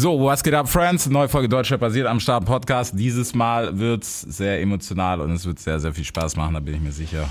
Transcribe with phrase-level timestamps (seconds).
[0.00, 1.08] So, was geht ab, Friends?
[1.08, 2.92] Neue Folge Deutschrap basiert am Start Podcast.
[2.94, 6.74] Dieses Mal wird's sehr emotional und es wird sehr, sehr viel Spaß machen, da bin
[6.74, 7.28] ich mir sicher.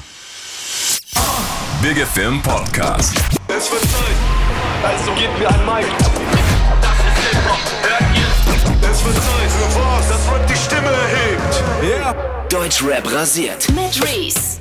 [1.82, 3.16] Big FM Podcast.
[3.48, 4.18] Es wird Zeit,
[4.84, 5.88] also gebt mir ein Mic.
[6.82, 8.92] Das ist Hip-Hop, hört ihr?
[8.92, 11.64] Es wird Zeit für was, das Rap die Stimme erhebt.
[11.82, 12.16] Yeah!
[12.50, 13.66] Deutschrap rasiert.
[13.70, 14.60] Mit Reese.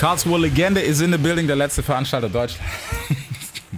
[0.00, 2.93] Karlsruhe Legende ist in the building, der letzte Veranstalter Deutschlands.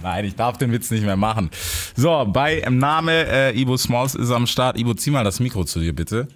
[0.01, 1.49] Nein, ich darf den Witz nicht mehr machen.
[1.95, 4.79] So, bei Name äh, Ivo Smalls ist am Start.
[4.79, 6.27] Ivo, zieh mal das Mikro zu dir bitte,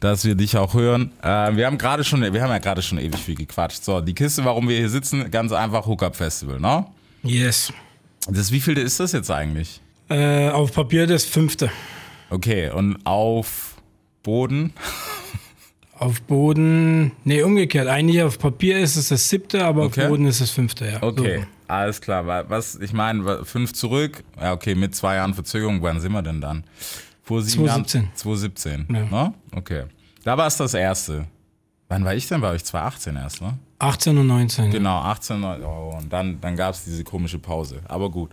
[0.00, 1.12] dass wir dich auch hören.
[1.22, 3.82] Äh, wir haben gerade schon, wir haben ja gerade schon ewig viel gequatscht.
[3.84, 6.86] So, die Kiste, warum wir hier sitzen, ganz einfach Hookup Festival, ne?
[7.22, 7.72] Yes.
[8.28, 9.80] Das wievielte ist das jetzt eigentlich?
[10.08, 11.70] Äh, auf Papier das fünfte.
[12.30, 13.76] Okay, und auf
[14.22, 14.72] Boden?
[15.98, 17.88] Auf Boden, nee, umgekehrt.
[17.88, 20.02] Eigentlich auf Papier ist es das siebte, aber Okay.
[20.02, 21.02] auf Boden ist es fünfte, ja.
[21.02, 21.46] Okay, So.
[21.68, 22.26] Alles klar.
[22.26, 24.22] Wa- Was, ich meine, fünf zurück.
[24.40, 26.64] Ja, okay, mit zwei Jahren Verzögerung, wann sind wir denn dann?
[27.22, 28.02] Vor sieben 2017.
[28.02, 28.16] Jahren?
[28.16, 28.86] 2017.
[28.90, 29.04] Ja.
[29.04, 29.34] Ne?
[29.54, 29.84] Okay.
[30.24, 31.26] Da war es das erste.
[31.88, 32.40] Wann war ich denn?
[32.42, 33.58] War ich 2018 erst, ne?
[33.78, 34.70] 18 und 19.
[34.70, 37.80] Genau, 18, neun- oh, und dann, dann gab es diese komische Pause.
[37.88, 38.30] Aber gut.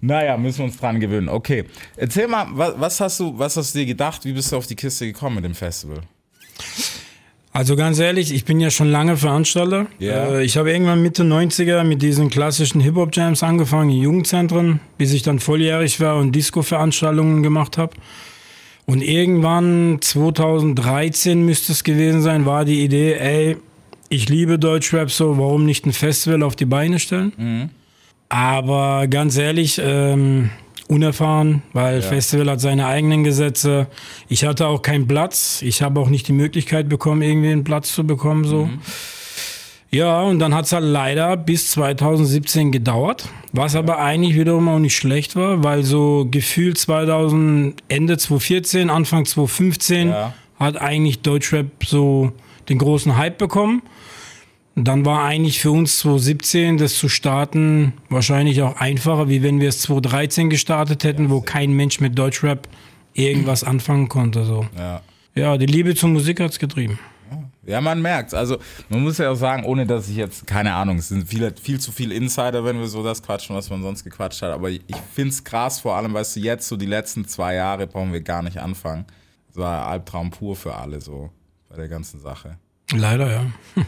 [0.00, 1.28] Naja, müssen wir uns dran gewöhnen.
[1.28, 1.64] Okay.
[1.96, 4.24] Erzähl mal, was, was hast du, was hast du dir gedacht?
[4.24, 6.00] Wie bist du auf die Kiste gekommen mit dem Festival?
[7.56, 9.86] Also ganz ehrlich, ich bin ja schon lange Veranstalter.
[9.98, 10.26] Ja.
[10.26, 15.22] Äh, ich habe irgendwann Mitte 90er mit diesen klassischen Hip-Hop-Jams angefangen in Jugendzentren, bis ich
[15.22, 17.94] dann volljährig war und Disco-Veranstaltungen gemacht habe.
[18.84, 23.56] Und irgendwann 2013 müsste es gewesen sein, war die Idee, ey,
[24.10, 27.70] ich liebe Deutschrap so, warum nicht ein Festival auf die Beine stellen?
[28.28, 30.50] Aber ganz ehrlich, ähm,
[30.88, 33.88] unerfahren, weil Festival hat seine eigenen Gesetze.
[34.28, 35.62] Ich hatte auch keinen Platz.
[35.62, 38.44] Ich habe auch nicht die Möglichkeit bekommen, irgendwie einen Platz zu bekommen.
[38.44, 38.68] So.
[39.90, 44.78] Ja, und dann hat es halt leider bis 2017 gedauert, was aber eigentlich wiederum auch
[44.78, 50.34] nicht schlecht war, weil so gefühlt 2000, Ende 2014, Anfang 2015 Ja.
[50.58, 52.32] hat eigentlich Deutschrap so
[52.68, 53.82] den großen Hype bekommen.
[54.78, 59.70] Dann war eigentlich für uns 2017 das zu starten wahrscheinlich auch einfacher, wie wenn wir
[59.70, 62.68] es 2013 gestartet hätten, wo kein Mensch mit Deutschrap
[63.14, 64.44] irgendwas anfangen konnte.
[64.44, 64.66] So.
[64.76, 65.00] Ja.
[65.34, 66.98] Ja, die Liebe zur Musik hat's getrieben.
[67.64, 68.32] Ja, man merkt's.
[68.32, 68.58] Also,
[68.88, 71.80] man muss ja auch sagen, ohne dass ich jetzt, keine Ahnung, es sind viele, viel
[71.80, 74.52] zu viele Insider, wenn wir so das quatschen, was man sonst gequatscht hat.
[74.52, 74.82] Aber ich
[75.14, 78.42] find's krass, vor allem, weißt du, jetzt so die letzten zwei Jahre brauchen wir gar
[78.42, 79.04] nicht anfangen.
[79.48, 81.30] Das war Albtraum pur für alle so
[81.68, 82.58] bei der ganzen Sache.
[82.92, 83.46] Leider, ja.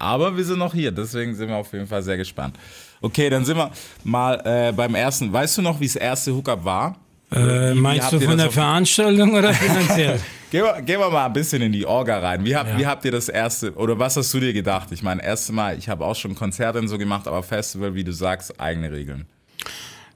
[0.00, 2.56] Aber wir sind noch hier, deswegen sind wir auf jeden Fall sehr gespannt.
[3.00, 3.70] Okay, dann sind wir
[4.02, 5.32] mal äh, beim ersten.
[5.32, 6.96] Weißt du noch, wie das erste Hookup war?
[7.32, 10.18] Äh, meinst habt du von der Veranstaltung oder finanziell?
[10.50, 12.44] Gehen wir, gehen wir mal ein bisschen in die Orga rein.
[12.44, 12.76] Wie, hab, Ja.
[12.76, 14.88] wie habt ihr das erste, oder was hast du dir gedacht?
[14.90, 18.02] Ich meine, erste Mal, ich habe auch schon Konzerte und so gemacht, aber Festival, wie
[18.02, 19.26] du sagst, eigene Regeln.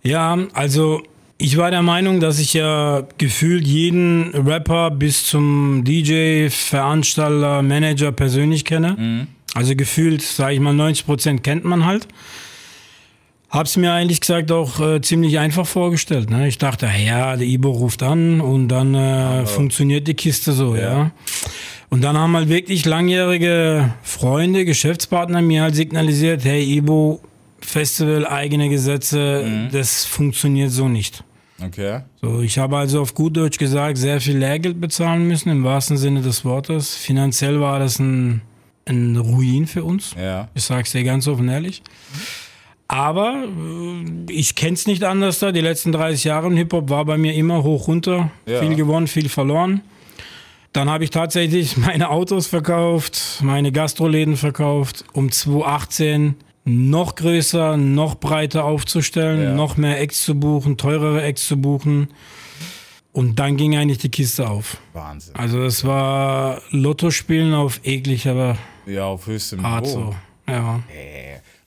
[0.02, 1.02] ja, also
[1.38, 8.10] ich war der Meinung, dass ich ja gefühlt jeden Rapper bis zum DJ, Veranstalter, Manager
[8.10, 9.26] persönlich kenne.
[9.54, 12.06] Also gefühlt, sage ich mal, 90% kennt man halt.
[13.48, 16.28] Hab's mir eigentlich gesagt auch äh, ziemlich einfach vorgestellt.
[16.28, 16.48] Ne?
[16.48, 21.12] Ich dachte, ja, der Ibo ruft an und dann äh, funktioniert die Kiste so, ja.
[21.88, 27.20] Und dann haben halt wirklich langjährige Freunde, Geschäftspartner mir halt signalisiert, hey Ibo,
[27.60, 31.22] Festival, eigene Gesetze, das funktioniert so nicht.
[31.62, 32.00] Okay.
[32.20, 35.96] So, ich habe also auf gut Deutsch gesagt, sehr viel Lehrgeld bezahlen müssen, im wahrsten
[35.96, 36.94] Sinne des Wortes.
[36.96, 38.42] Finanziell war das ein,
[38.86, 40.14] ein Ruin für uns.
[40.18, 40.48] Ja.
[40.54, 41.82] Ich sag's dir ganz offen ehrlich.
[42.88, 45.52] Aber äh, ich kenn's nicht anders da.
[45.52, 48.30] Die letzten 30 Jahre im Hip-Hop war bei mir immer hoch runter.
[48.46, 48.60] Ja.
[48.60, 49.80] Viel gewonnen, viel verloren.
[50.72, 56.34] Dann habe ich tatsächlich meine Autos verkauft, meine Gastroläden verkauft, um 2018
[56.66, 59.54] noch größer, noch breiter aufzustellen, Ja.
[59.54, 62.08] noch mehr Acts zu buchen, teurere Acts zu buchen.
[63.12, 64.78] Und dann ging eigentlich die Kiste auf.
[64.92, 65.36] Wahnsinn.
[65.36, 68.56] Also es war Lotto spielen auf ekliger
[68.86, 70.12] Ja, auf höchstem Art Niveau.
[70.46, 70.52] so.
[70.52, 70.80] Ja.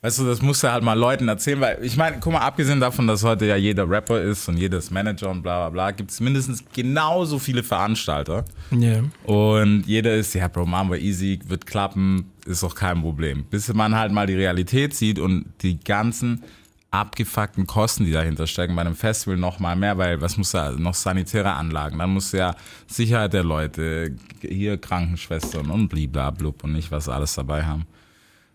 [0.00, 2.78] Weißt du, das musst du halt mal Leuten erzählen, weil ich meine, guck mal, abgesehen
[2.78, 6.12] davon, dass heute ja jeder Rapper ist und jedes Manager und bla bla bla, gibt
[6.12, 8.44] es mindestens genauso viele Veranstalter.
[8.70, 9.02] Ja.
[9.24, 13.44] Und jeder ist, ja, Bro, machen wir easy, wird klappen, ist doch kein Problem.
[13.50, 16.44] Bis man halt mal die Realität sieht und die ganzen
[16.90, 20.72] abgefuckten Kosten, die dahinter stecken, bei einem Festival noch mal mehr, weil was muss da
[20.72, 22.54] noch sanitäre Anlagen, dann muss ja
[22.86, 27.86] Sicherheit der Leute, hier Krankenschwestern und bliblablub und nicht was alles dabei haben.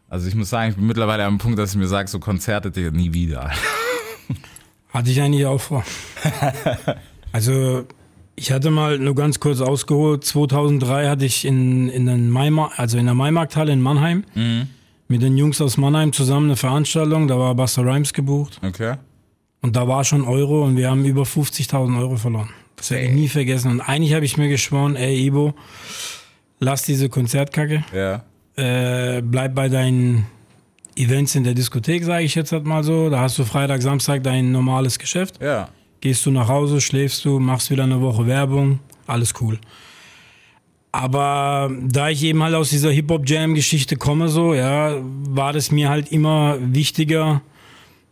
[0.09, 2.69] Also ich muss sagen, ich bin mittlerweile am Punkt, dass ich mir sage, so Konzerte
[2.91, 3.51] nie wieder.
[4.89, 5.83] Hatte ich eigentlich auch vor.
[7.31, 7.87] also
[8.35, 10.23] ich hatte mal nur ganz kurz ausgeholt.
[10.23, 14.23] 2003 hatte ich in, in, den Maimar also in der Maimarkthalle in Mannheim
[15.13, 17.27] mit den Jungs aus Mannheim zusammen eine Veranstaltung.
[17.27, 18.59] Da war Buster Rhymes gebucht.
[18.63, 18.95] Okay?
[19.61, 22.49] Und da war schon Euro und wir haben über 50.000 Euro verloren.
[22.77, 23.69] Das werde ich nie vergessen.
[23.69, 25.53] Und eigentlich habe ich mir geschworen, ey Ibo,
[26.59, 28.23] lass diese Konzertkacke, Ja.
[28.55, 30.25] äh, bleib bei deinen
[30.95, 33.11] Events in der Diskothek, sage ich jetzt halt mal so.
[33.11, 35.39] Da hast du Freitag, Samstag dein normales Geschäft.
[35.41, 35.69] Ja.
[36.01, 39.59] Gehst du nach Hause, schläfst du, machst wieder eine Woche Werbung, alles cool.
[40.95, 46.11] Aber da ich eben halt aus dieser Hip-Hop-Jam-Geschichte komme, so, ja, war das mir halt
[46.11, 47.41] immer wichtiger,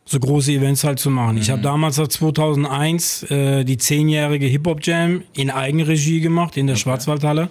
[0.04, 1.38] so große Events halt zu machen.
[1.38, 7.50] Ich habe damals seit 2001 äh, die zehnjährige Hip-Hop-Jam in Eigenregie gemacht in der Schwarzwaldhalle.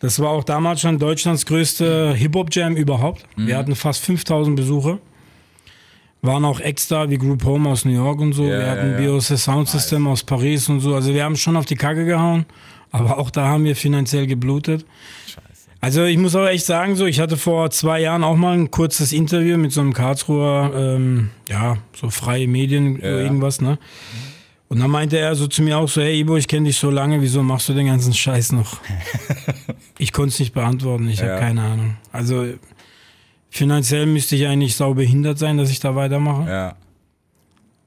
[0.00, 3.26] Das war auch damals schon Deutschlands größte Hip-Hop-Jam überhaupt.
[3.36, 4.98] Wir hatten fast 5000 Besucher.
[6.22, 8.44] Waren auch extra wie Group Home aus New York und so.
[8.44, 9.12] Ja, wir hatten ja, ja.
[9.12, 10.94] BOS Sound System aus Paris und so.
[10.94, 12.46] Also wir haben schon auf die Kacke gehauen.
[12.94, 14.86] Aber auch da haben wir finanziell geblutet.
[15.80, 18.70] Also ich muss auch echt sagen, so ich hatte vor zwei Jahren auch mal ein
[18.70, 23.78] kurzes Interview mit so einem Karlsruher, ähm, ja, so freie Medien oder irgendwas, ne?
[24.68, 26.88] Und dann meinte er so zu mir auch so, hey Ibo, ich kenne dich so
[26.90, 28.78] lange, wieso machst du den ganzen Scheiß noch?
[29.98, 31.26] ich konnte es nicht beantworten, ich Ja.
[31.30, 31.96] habe keine Ahnung.
[32.12, 32.46] Also
[33.50, 36.48] finanziell müsste ich eigentlich sau behindert sein, dass ich da weitermache.
[36.50, 36.76] Ja.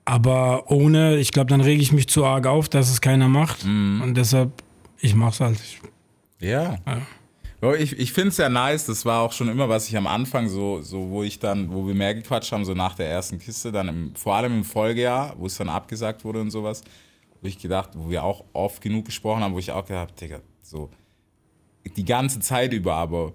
[0.06, 3.66] Aber ohne, ich glaube, dann rege ich mich zu arg auf, dass es keiner macht.
[3.66, 4.02] Mhm.
[4.02, 4.52] Und deshalb,
[5.00, 5.60] ich mach's halt.
[6.40, 6.78] Ja.
[7.62, 10.08] Ja, Ich, ich finde es ja nice, das war auch schon immer, was ich am
[10.08, 13.40] Anfang so, so, wo ich dann, wo wir mehr gequatscht haben, so nach der ersten
[13.40, 16.84] Kiste, dann im, vor allem im Folgejahr, wo es dann abgesagt wurde und sowas,
[17.42, 20.20] wo ich gedacht, wo wir auch oft genug gesprochen haben, wo ich auch gedacht habe,
[20.20, 20.90] Digga, so
[21.96, 23.34] die ganze Zeit über, aber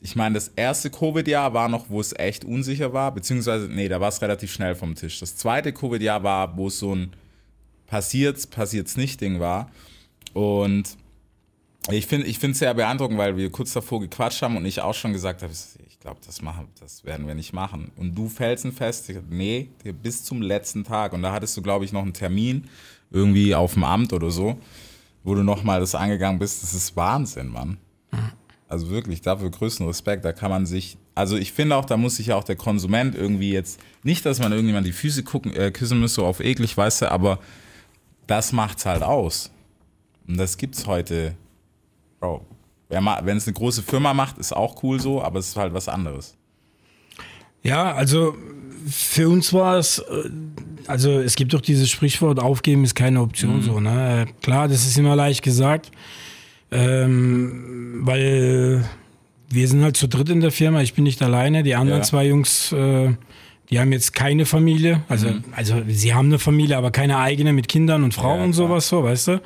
[0.00, 4.00] ich meine, das erste Covid-Jahr war noch, wo es echt unsicher war, beziehungsweise, nee, da
[4.00, 5.20] war es relativ schnell vom Tisch.
[5.20, 7.14] Das zweite Covid-Jahr war, wo es so ein
[7.86, 9.70] passiert's, passiert's nicht Ding war.
[10.34, 10.98] Und
[11.90, 14.94] ich finde ich es sehr beeindruckend, weil wir kurz davor gequatscht haben und ich auch
[14.94, 16.40] schon gesagt habe, ich glaube, das,
[16.80, 17.90] das werden wir nicht machen.
[17.96, 19.70] Und du felsenfest, nee,
[20.02, 21.12] bis zum letzten Tag.
[21.12, 22.68] Und da hattest du, glaube ich, noch einen Termin
[23.10, 24.58] irgendwie auf dem Amt oder so,
[25.22, 26.62] wo du nochmal das angegangen bist.
[26.62, 27.78] Das ist Wahnsinn, Mann.
[28.66, 30.24] Also wirklich, dafür größten Respekt.
[30.24, 33.14] Da kann man sich, also ich finde auch, da muss sich ja auch der Konsument
[33.14, 37.02] irgendwie jetzt, nicht, dass man irgendjemand die Füße gucken, äh, küssen müsste, auf eklig, weißt
[37.02, 37.38] du, aber
[38.26, 39.50] das macht's halt aus.
[40.26, 41.34] Und das gibt's heute,
[42.20, 42.44] Bro.
[42.88, 45.88] Wenn es eine große Firma macht, ist auch cool so, aber es ist halt was
[45.88, 46.36] anderes.
[47.62, 48.34] ja, also
[48.88, 50.28] für uns war es, äh,
[50.86, 53.80] also es gibt doch dieses Sprichwort, aufgeben ist keine Option so.
[53.80, 54.26] Ne?
[54.42, 55.90] Klar, das ist immer leicht gesagt,
[56.70, 58.84] ähm, weil
[59.48, 62.04] wir sind halt zu dritt in der Firma, ich bin nicht alleine, die anderen Ja.
[62.04, 63.14] zwei Jungs, äh,
[63.70, 67.68] die haben jetzt keine Familie, also, also sie haben eine Familie, aber keine eigene mit
[67.68, 69.42] Kindern und Frau Ja, und sowas so, weißt du.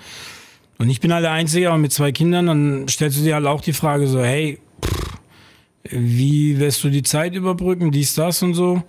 [0.79, 3.47] Und ich bin halt der Einzige, aber mit zwei Kindern, dann stellst du dir halt
[3.47, 4.59] auch die Frage so, hey,
[5.91, 8.83] wie wirst du die Zeit überbrücken, dies, das und so.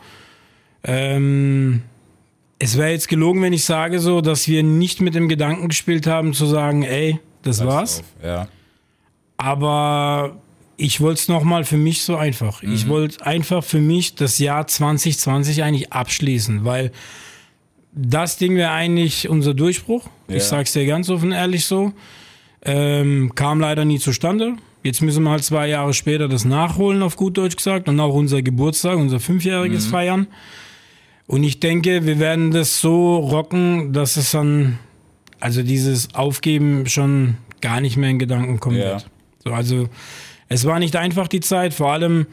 [0.83, 1.81] Ähm,
[2.59, 6.07] es wäre jetzt gelogen, wenn ich sage so, dass wir nicht mit dem Gedanken gespielt
[6.07, 8.00] haben zu sagen, ey, das war's.
[8.01, 8.47] Auf, Ja.
[9.38, 10.38] Aber
[10.75, 12.62] ich wollte es nochmal für mich so einfach.
[12.63, 12.89] Ich Mhm.
[12.89, 16.91] wollte einfach für mich das Jahr 2020 eigentlich abschließen, weil
[17.94, 20.07] das Ding wäre eigentlich unser Durchbruch.
[20.27, 20.36] Ja.
[20.38, 21.94] Ich sag's dir ganz offen ehrlich so.
[22.63, 24.53] Ähm, kam leider nie zustande.
[24.83, 28.13] Jetzt müssen wir halt zwei Jahre später das nachholen, auf gut Deutsch gesagt, und auch
[28.13, 29.91] unser Geburtstag, unser Fünfjähriges Mhm.
[29.91, 30.27] feiern.
[31.27, 34.80] Und ich denke, wir werden das so rocken, dass es dann,
[35.39, 38.84] also dieses Aufgeben schon gar nicht mehr in Gedanken kommen Ja.
[38.86, 39.10] wird.
[39.43, 39.89] So, also
[40.48, 42.25] es war nicht einfach die Zeit, vor allem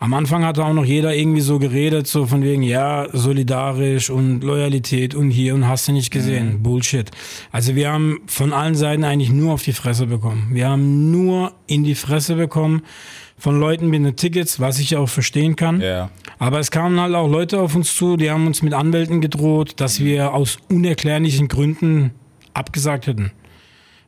[0.00, 4.42] am Anfang hatte auch noch jeder irgendwie so geredet, so von wegen, ja, solidarisch und
[4.42, 6.62] Loyalität und hier und hast du nicht gesehen.
[6.62, 7.10] Bullshit.
[7.52, 10.48] Also wir haben von allen Seiten eigentlich nur auf die Fresse bekommen.
[10.52, 12.80] Wir haben nur in die Fresse bekommen
[13.36, 15.82] von Leuten mit den Tickets, was ich auch verstehen kann.
[15.82, 16.10] Ja.
[16.38, 19.74] Aber es kamen halt auch Leute auf uns zu, die haben uns mit Anwälten gedroht,
[19.76, 22.12] dass wir aus unerklärlichen Gründen
[22.54, 23.32] abgesagt hätten.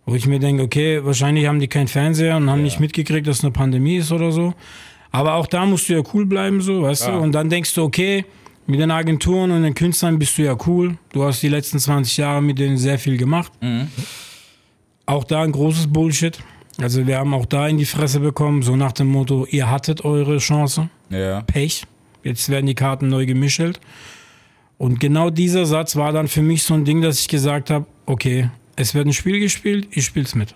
[0.06, 3.44] Wo ich mir denke, okay, wahrscheinlich haben die keinen Fernseher und haben nicht mitgekriegt, dass
[3.44, 4.54] eine Pandemie ist oder so.
[5.12, 7.12] Aber auch da musst du ja cool bleiben, so, weißt Ja.
[7.12, 7.18] du?
[7.18, 8.24] Und dann denkst du, okay,
[8.66, 10.96] mit den Agenturen und den Künstlern bist du ja cool.
[11.12, 13.52] Du hast die letzten 20 Jahre mit denen sehr viel gemacht.
[15.06, 16.38] Auch da ein großes Bullshit.
[16.80, 20.04] Also wir haben auch da in die Fresse bekommen, so nach dem Motto, ihr hattet
[20.04, 20.88] eure Chance.
[21.10, 21.42] Ja.
[21.42, 21.84] Pech.
[22.24, 23.80] Jetzt werden die Karten neu gemischelt.
[24.78, 27.84] Und genau dieser Satz war dann für mich so ein Ding, dass ich gesagt habe,
[28.06, 30.54] okay, es wird ein Spiel gespielt, ich spiel's mit.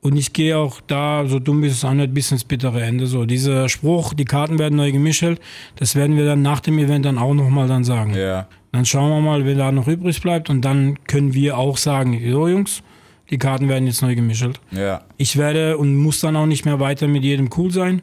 [0.00, 3.06] Und ich gehe auch da, so dumm wie es anhört, bis ins bittere Ende.
[3.06, 5.40] So, dieser Spruch, die Karten werden neu gemischelt,
[5.76, 8.14] das werden wir dann nach dem Event dann auch nochmal dann sagen.
[8.14, 8.46] Ja.
[8.70, 12.12] Dann schauen wir mal, wer da noch übrig bleibt und dann können wir auch sagen,
[12.14, 12.82] jo Jungs,
[13.30, 14.60] die Karten werden jetzt neu gemischelt.
[14.70, 15.02] Ja.
[15.16, 18.02] Ich werde und muss dann auch nicht mehr weiter mit jedem cool sein.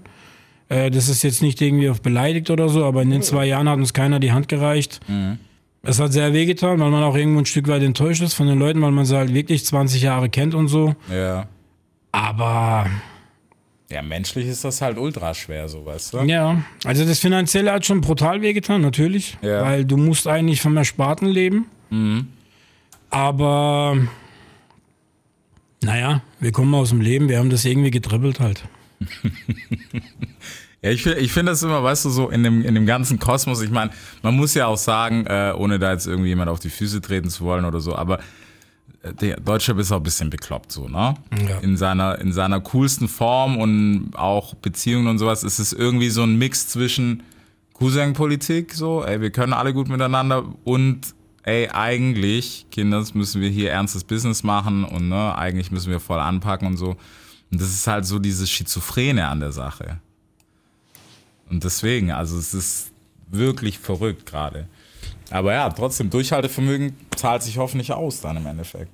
[0.67, 3.69] Äh, das ist jetzt nicht irgendwie auf beleidigt oder so, aber in den zwei Jahren
[3.69, 4.99] hat uns keiner die Hand gereicht.
[5.81, 8.57] Es hat sehr wehgetan, weil man auch irgendwo ein Stück weit enttäuscht ist von den
[8.59, 10.95] Leuten, weil man sie halt wirklich 20 Jahre kennt und so.
[11.13, 11.47] Ja.
[12.15, 12.89] Aber
[13.91, 16.17] Ja, menschlich ist das halt ultra schwer, so weißt du?
[16.21, 19.37] ja, also das Finanzielle hat schon brutal wehgetan, natürlich.
[19.41, 19.63] Ja.
[19.63, 21.65] Weil du musst eigentlich vom Ersparten leben.
[23.09, 23.97] Aber
[25.83, 28.63] naja, wir kommen aus dem Leben, wir haben das irgendwie getribbelt halt.
[30.81, 33.17] Ja, ich finde ich find das immer, weißt du, so in dem, in dem ganzen
[33.17, 33.59] Kosmos.
[33.63, 33.89] Ich meine,
[34.21, 37.31] man muss ja auch sagen, äh, ohne da jetzt irgendwie jemand auf die Füße treten
[37.31, 38.19] zu wollen oder so, aber
[39.13, 41.15] der Deutschrap ist auch ein bisschen bekloppt so, ne?
[41.47, 41.59] Ja.
[41.59, 46.23] In seiner, in seiner coolsten Form und auch Beziehungen und sowas ist es irgendwie so
[46.23, 47.23] ein Mix zwischen
[47.73, 53.71] Cousin-Politik, so, ey, wir können alle gut miteinander und ey, eigentlich, Kinders, müssen wir hier
[53.71, 56.95] ernstes Business machen und ne, eigentlich müssen wir voll anpacken und so.
[57.51, 59.99] Und das ist halt so dieses Schizophrene an der Sache.
[61.49, 62.91] Und deswegen, also es ist
[63.29, 64.67] wirklich verrückt gerade.
[65.35, 68.89] Aber ja, trotzdem, Durchhaltevermögen zahlt sich hoffentlich aus dann im Endeffekt.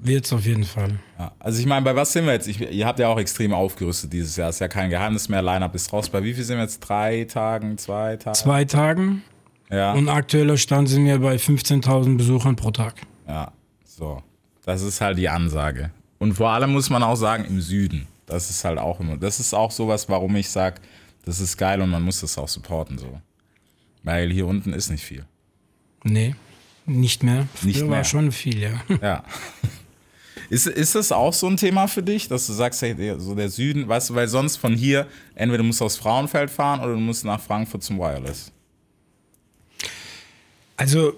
[0.00, 1.00] Wird's auf jeden Fall.
[1.18, 1.32] Ja.
[1.40, 2.46] Also ich meine, bei was sind wir jetzt?
[2.46, 4.50] Ich, ihr habt ja auch extrem aufgerüstet dieses Jahr.
[4.50, 5.42] Ist ja kein Geheimnis mehr.
[5.42, 6.08] Line-Up ist raus.
[6.08, 6.78] Bei wie viel sind wir jetzt?
[6.80, 8.34] Drei Tagen, zwei Tagen?
[8.36, 9.22] Zwei Tagen
[9.70, 9.92] Ja.
[9.94, 12.94] und aktueller Stand sind wir bei 15.000 Besuchern pro Tag.
[13.26, 13.50] Ja,
[13.84, 14.22] so.
[14.64, 15.90] Das ist halt die Ansage.
[16.20, 18.06] Und vor allem muss man auch sagen, im Süden.
[18.26, 19.16] Das ist halt auch immer.
[19.16, 20.76] Das ist auch sowas, warum ich sage,
[21.24, 23.20] das ist geil und man muss das auch supporten so.
[24.04, 25.24] Weil hier unten ist nicht viel.
[26.04, 26.34] Nee,
[26.86, 27.48] nicht mehr.
[27.54, 27.90] Früher Nicht mehr.
[27.90, 28.80] war schon viel, ja.
[29.02, 29.24] Ja.
[30.50, 33.34] Ist, ist das auch so ein Thema für dich, dass du sagst, hey, der, so
[33.34, 36.92] der Süden, weißt du, weil sonst von hier, entweder du musst aus Frauenfeld fahren oder
[36.92, 38.52] du musst nach Frankfurt zum Wireless.
[40.76, 41.14] Also äh,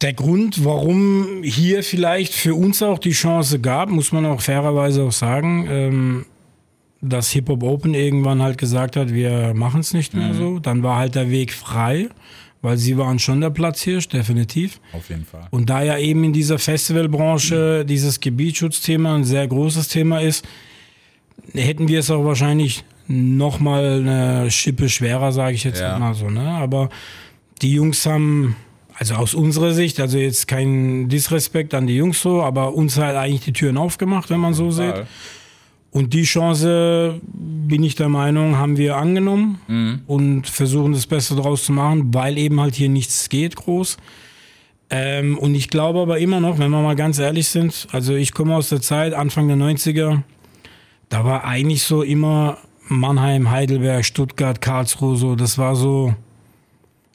[0.00, 5.02] der Grund, warum hier vielleicht für uns auch die Chance gab, muss man auch fairerweise
[5.02, 6.26] auch sagen, ähm,
[7.00, 10.58] dass Hip Hop Open irgendwann halt gesagt hat, wir machen es nicht mehr so.
[10.58, 12.08] Dann war halt der Weg frei,
[12.60, 14.80] weil sie waren schon der Platzhirsch, definitiv.
[14.92, 15.46] Auf jeden Fall.
[15.50, 20.44] Und da ja eben in dieser Festivalbranche dieses Gebietsschutzthema ein sehr großes Thema ist,
[21.54, 25.98] hätten wir es auch wahrscheinlich noch mal eine Schippe schwerer, sage ich jetzt Ja.
[25.98, 26.28] mal so.
[26.28, 26.40] Ne?
[26.42, 26.90] Aber
[27.62, 28.56] die Jungs haben,
[28.98, 33.16] also aus unserer Sicht, also jetzt kein Disrespekt an die Jungs so, aber uns halt
[33.16, 34.94] eigentlich die Türen aufgemacht, wenn man so sieht.
[35.90, 40.00] Und die Chance, bin ich der Meinung, haben wir angenommen Mhm.
[40.06, 43.96] und versuchen das Beste draus zu machen, weil eben halt hier nichts geht groß.
[44.90, 48.32] Ähm, und ich glaube aber immer noch, wenn wir mal ganz ehrlich sind, also ich
[48.32, 50.22] komme aus der Zeit, Anfang der 90er,
[51.08, 56.14] da war eigentlich so immer Mannheim, Heidelberg, Stuttgart, Karlsruhe, so, das war so,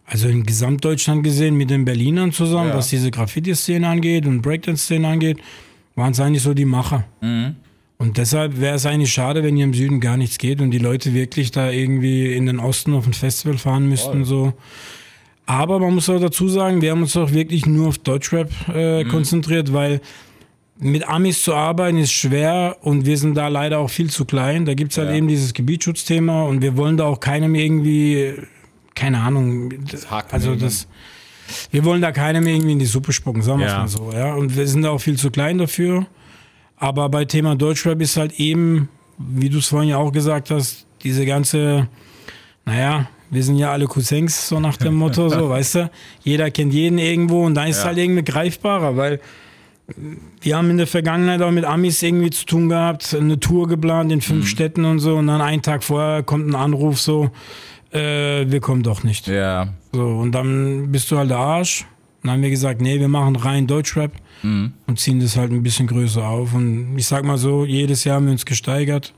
[0.06, 2.76] also in Gesamtdeutschland gesehen mit den Berlinern zusammen, Ja.
[2.76, 5.38] was diese Graffiti-Szene angeht und Breakdance-Szene angeht,
[5.96, 7.06] waren es eigentlich so die Macher.
[8.04, 10.78] Und deshalb wäre es eigentlich schade, wenn hier im Süden gar nichts geht und die
[10.78, 14.26] Leute wirklich da irgendwie in den Osten auf ein Festival fahren müssten.
[14.26, 14.52] So.
[15.46, 19.06] Aber man muss auch dazu sagen, wir haben uns auch wirklich nur auf Deutschrap äh,
[19.06, 20.02] konzentriert, weil
[20.78, 24.66] mit Amis zu arbeiten ist schwer und wir sind da leider auch viel zu klein.
[24.66, 25.16] Da gibt's halt Ja.
[25.16, 28.34] eben dieses Gebietsschutzthema und wir wollen da auch keinem irgendwie,
[28.96, 29.72] keine Ahnung,
[30.10, 30.90] Haken also das,
[31.72, 33.78] wir wollen da keinem irgendwie in die Suppe spucken, sagen wir Ja.
[33.80, 34.12] mal so.
[34.12, 34.34] Ja?
[34.34, 36.06] Und wir sind da auch viel zu klein dafür.
[36.84, 40.86] Aber bei Thema Deutschrap ist halt eben, wie du es vorhin ja auch gesagt hast,
[41.02, 41.88] diese ganze,
[42.66, 45.90] naja, wir sind ja alle Cousins, so nach dem Motto, so, weißt du?
[46.26, 47.86] Jeder kennt jeden irgendwo und dann ist Ja.
[47.86, 49.22] halt irgendwie greifbarer, weil
[50.42, 54.12] wir haben in der Vergangenheit auch mit Amis irgendwie zu tun gehabt, eine Tour geplant
[54.12, 54.22] in Mhm.
[54.22, 57.30] fünf Städten und so und dann einen Tag vorher kommt ein Anruf so,
[57.94, 59.28] äh, wir kommen doch nicht.
[59.28, 61.86] Ja, So, und dann bist du halt der Arsch.
[62.24, 64.12] Dann haben wir gesagt, nee, wir machen rein Deutschrap
[64.88, 66.54] und ziehen das halt ein bisschen größer auf.
[66.54, 69.14] Und ich sag mal so, jedes Jahr haben wir uns gesteigert.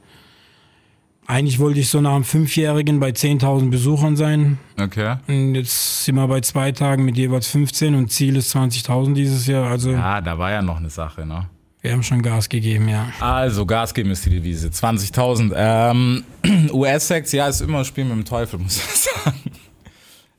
[1.27, 4.59] Eigentlich wollte ich so nach einem Fünfjährigen bei 10.000 Besuchern sein.
[4.79, 5.15] okay.
[5.27, 9.47] Und jetzt sind wir bei zwei Tagen mit jeweils 15 und Ziel ist 20.000 dieses
[9.47, 9.71] Jahr.
[9.71, 11.47] Also Ja, da war ja noch eine Sache, ne?
[11.81, 13.07] wir haben schon Gas gegeben, ja.
[13.19, 14.69] Also, Gas geben ist die Devise.
[14.69, 15.53] 20.000.
[15.55, 16.23] Ähm,
[16.73, 18.83] US-Sex, ja, ist immer ein Spiel mit dem Teufel, muss ich
[19.23, 19.39] sagen.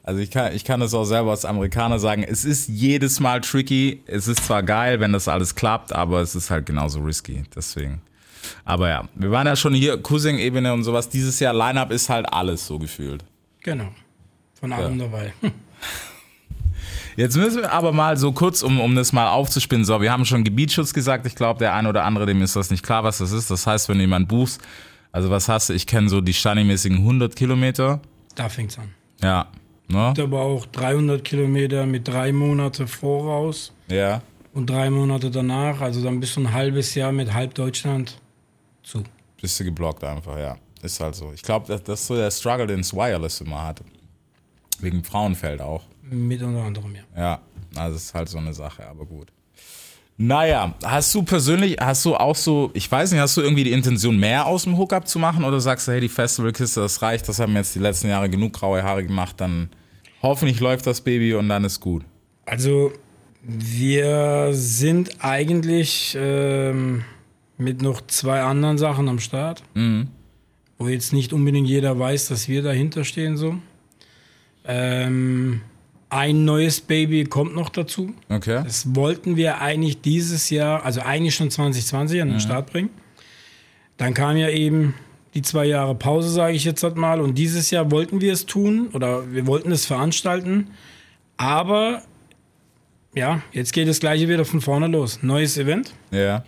[0.06, 2.22] Also ich kann, ich kann das auch selber als Amerikaner sagen.
[2.22, 4.02] Es ist jedes Mal tricky.
[4.06, 7.42] Es ist zwar geil, wenn das alles klappt, aber es ist halt genauso risky.
[7.54, 8.00] Deswegen.
[8.64, 11.08] Aber ja, wir waren ja schon hier, Cousin-Ebene und sowas.
[11.08, 13.24] Dieses Jahr Line-Up ist halt alles so gefühlt.
[13.64, 13.88] Genau.
[14.60, 15.32] Von allem dabei.
[17.16, 19.84] Jetzt müssen wir aber mal so kurz, um, um das mal aufzuspinnen.
[19.84, 21.26] So, wir haben schon Gebietsschutz gesagt.
[21.26, 23.50] Ich glaube, der ein oder andere, dem ist das nicht klar, was das ist.
[23.50, 24.60] Das heißt, wenn du jemanden buchst,
[25.10, 25.72] also was hast du?
[25.72, 28.00] Ich kenne so die standingmäßigen 100 Kilometer.
[28.36, 28.94] Da fängt's an.
[29.20, 29.48] Ja.
[29.88, 30.14] Ne?
[30.18, 33.72] Aber auch 300 Kilometer mit drei Monate voraus.
[33.88, 34.22] Ja.
[34.52, 38.20] Und drei Monate danach, also dann bist du ein halbes Jahr mit halb Deutschland
[38.82, 39.02] zu.
[39.40, 40.56] Bist du geblockt einfach, ja.
[40.82, 41.32] Ist halt so.
[41.32, 43.82] Ich glaube, das, das ist so der Struggle, den das Wireless immer hat.
[44.80, 45.84] Wegen Frauenfeld auch.
[46.02, 47.02] Mit unter anderem, ja.
[47.16, 47.40] Ja,
[47.74, 49.32] also ist halt so eine Sache, aber gut.
[50.18, 53.72] Naja, hast du persönlich, hast du auch so, ich weiß nicht, hast du irgendwie die
[53.72, 57.28] Intention, mehr aus dem Hookup zu machen oder sagst du, hey, die Festivalkiste, das reicht,
[57.28, 59.68] das haben jetzt die letzten Jahre genug graue Haare gemacht, dann
[60.22, 62.02] hoffentlich läuft das Baby und dann ist gut.
[62.46, 62.92] Also
[63.42, 67.04] wir sind eigentlich ähm,
[67.58, 69.62] mit noch zwei anderen Sachen am Start,
[70.78, 73.56] wo jetzt nicht unbedingt jeder weiß, dass wir dahinter stehen so.
[74.64, 75.60] Ähm,
[76.08, 78.14] ein neues Baby kommt noch dazu.
[78.28, 78.62] Okay.
[78.64, 82.90] Das wollten wir eigentlich dieses Jahr, also eigentlich schon 2020 an den Start bringen.
[83.96, 84.94] Dann kam ja eben
[85.34, 87.20] die zwei Jahre Pause, sage ich jetzt halt mal.
[87.20, 90.68] Und dieses Jahr wollten wir es tun oder wir wollten es veranstalten.
[91.36, 92.02] Aber
[93.14, 95.20] ja, jetzt geht das gleiche wieder von vorne los.
[95.22, 95.92] Neues Event.
[96.10, 96.44] Ja,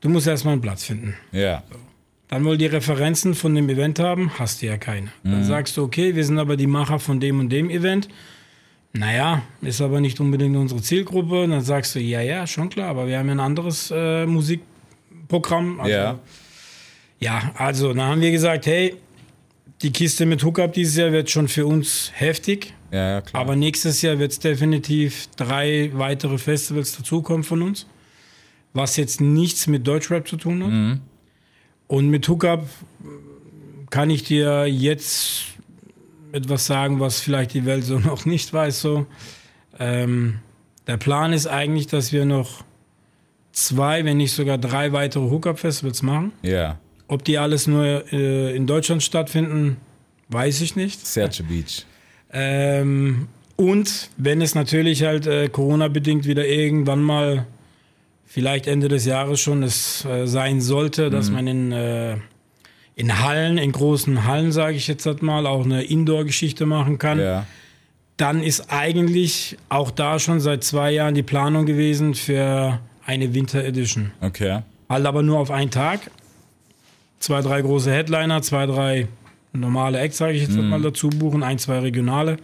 [0.00, 1.14] Du musst erstmal einen Platz finden.
[1.32, 1.64] ja,
[2.28, 5.08] Dann wohl die Referenzen von dem Event haben, hast du ja keine.
[5.24, 8.08] Dann sagst du, okay, wir sind aber die Macher von dem und dem Event.
[8.92, 11.42] Naja, ist aber nicht unbedingt unsere Zielgruppe.
[11.42, 14.26] Und dann sagst du, ja, ja, schon klar, aber wir haben ja ein anderes äh,
[14.26, 15.80] Musikprogramm.
[15.80, 16.18] Also, ja,
[17.20, 18.94] Ja, also dann haben wir gesagt, hey,
[19.82, 22.74] die Kiste mit Hookup dieses Jahr wird schon für uns heftig.
[22.90, 23.42] ja, ja, klar.
[23.42, 27.86] Aber nächstes Jahr wird es definitiv drei weitere Festivals dazukommen von uns.
[28.72, 31.00] Was jetzt nichts mit Deutschrap zu tun hat.
[31.86, 32.66] Und mit Hookup
[33.90, 35.44] kann ich dir jetzt
[36.32, 38.80] etwas sagen, was vielleicht die Welt so noch nicht weiß.
[38.80, 39.06] So.
[39.78, 40.38] Ähm,
[40.86, 42.64] der Plan ist eigentlich, dass wir noch
[43.52, 46.32] zwei, wenn nicht sogar drei weitere Hookup-Festivals machen.
[46.42, 49.76] ja, Ob die alles nur äh, in Deutschland stattfinden,
[50.28, 51.06] weiß ich nicht.
[51.06, 51.84] Serge Beach.
[52.32, 57.46] Ähm, und wenn es natürlich halt äh, Corona-bedingt wieder irgendwann mal,
[58.24, 62.16] vielleicht Ende des Jahres schon, es äh, sein sollte, dass man in, äh,
[62.98, 67.20] in Hallen, in großen Hallen, sage ich jetzt halt mal, auch eine Indoor-Geschichte machen kann,
[67.20, 67.46] Ja,
[68.16, 73.64] dann ist eigentlich auch da schon seit zwei Jahren die Planung gewesen für eine Winter
[73.64, 74.10] Edition.
[74.20, 74.62] okay.
[74.88, 76.10] Halt aber nur auf einen Tag.
[77.20, 79.06] Zwei, drei große Headliner, zwei, drei
[79.52, 82.38] normale Acts, sage ich jetzt mal dazu buchen, ein, zwei regionale.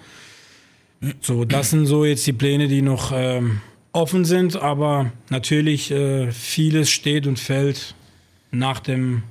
[1.21, 3.61] So, das sind so jetzt die Pläne, die noch ähm,
[3.93, 7.95] offen sind, aber natürlich äh, vieles steht und fällt
[8.51, 9.23] nach dem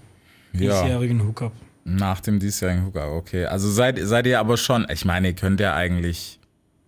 [0.53, 0.81] Ja.
[0.81, 1.51] diesjährigen Hookup.
[1.85, 3.45] Nach dem diesjährigen Hookup, okay.
[3.45, 6.39] Also seid, seid ihr aber schon, ich meine, ihr könnt ja eigentlich,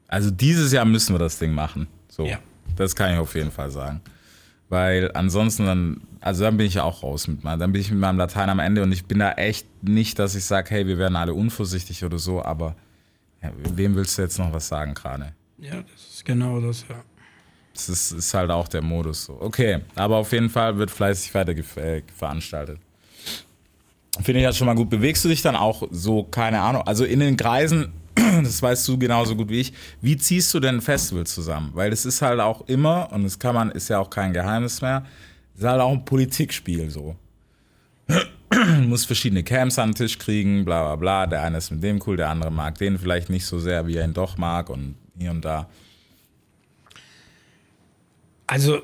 [0.08, 1.88] also dieses Jahr müssen wir das Ding machen.
[2.08, 2.38] So, Ja.
[2.76, 4.02] das kann ich auf jeden Fall sagen.
[4.70, 8.00] Weil ansonsten dann, also dann bin ich auch raus mit meinem, dann bin ich mit
[8.00, 10.98] meinem Latein am Ende und ich bin da echt nicht, dass ich sage, hey, wir
[10.98, 12.76] werden alle unvorsichtig oder so, aber
[13.44, 15.34] ja, wem willst du jetzt noch was sagen gerade?
[15.60, 16.96] Ja, das ist genau das, ja.
[17.74, 19.38] Das ist, ist halt auch der Modus so.
[19.40, 22.80] Okay, aber auf jeden Fall wird fleißig weiter äh, veranstaltet.
[24.24, 24.90] Finde ich das schon mal gut.
[24.90, 28.98] Bewegst du dich dann auch so, keine Ahnung, also in den Kreisen, das weißt du
[28.98, 31.72] genauso gut wie ich, wie ziehst du denn ein Festival zusammen?
[31.74, 34.82] Weil das ist halt auch immer, und das kann man, ist ja auch kein Geheimnis
[34.82, 35.06] mehr,
[35.56, 37.16] ist halt auch ein Politikspiel so.
[38.50, 41.26] Du musst verschiedene Camps an den Tisch kriegen, bla bla bla.
[41.26, 43.98] Der eine ist mit dem cool, der andere mag den vielleicht nicht so sehr, wie
[43.98, 45.68] er ihn doch mag und hier und da.
[48.48, 48.82] Also,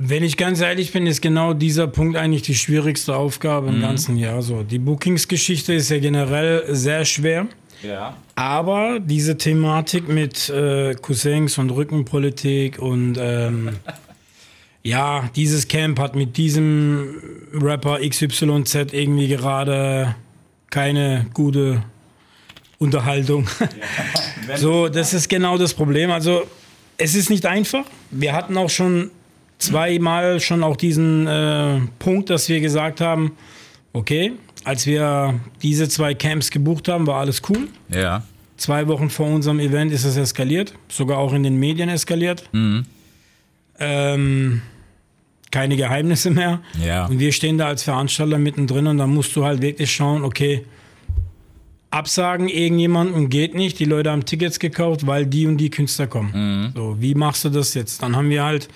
[0.00, 4.16] wenn ich ganz ehrlich bin, ist genau dieser Punkt eigentlich die schwierigste Aufgabe im ganzen
[4.16, 4.42] Jahr.
[4.42, 7.48] So, die Bookings-Geschichte ist ja generell sehr schwer.
[7.82, 8.16] Ja.
[8.36, 13.70] Aber diese Thematik mit äh, Cousins und Rückenpolitik und ähm,
[14.84, 17.20] ja, dieses Camp hat mit diesem
[17.52, 20.14] Rapper XYZ irgendwie gerade
[20.70, 21.82] keine gute
[22.78, 23.48] Unterhaltung.
[24.56, 26.12] so, das ist genau das Problem.
[26.12, 26.44] Also,
[26.98, 27.84] es ist nicht einfach.
[28.12, 29.10] Wir hatten auch schon
[29.58, 33.32] zweimal schon auch diesen äh, Punkt, dass wir gesagt haben,
[33.92, 34.32] okay,
[34.64, 37.68] als wir diese zwei Camps gebucht haben, war alles cool.
[37.88, 38.22] Ja.
[38.56, 42.48] Zwei Wochen vor unserem Event ist es eskaliert, sogar auch in den Medien eskaliert.
[43.78, 44.62] Ähm,
[45.50, 46.60] keine Geheimnisse mehr.
[46.84, 47.06] Ja.
[47.06, 50.64] Und wir stehen da als Veranstalter mittendrin und da musst du halt wirklich schauen, okay,
[51.90, 56.72] absagen irgendjemanden geht nicht, die Leute haben Tickets gekauft, weil die und die Künstler kommen.
[56.74, 58.02] So, wie machst du das jetzt?
[58.02, 58.68] Dann haben wir halt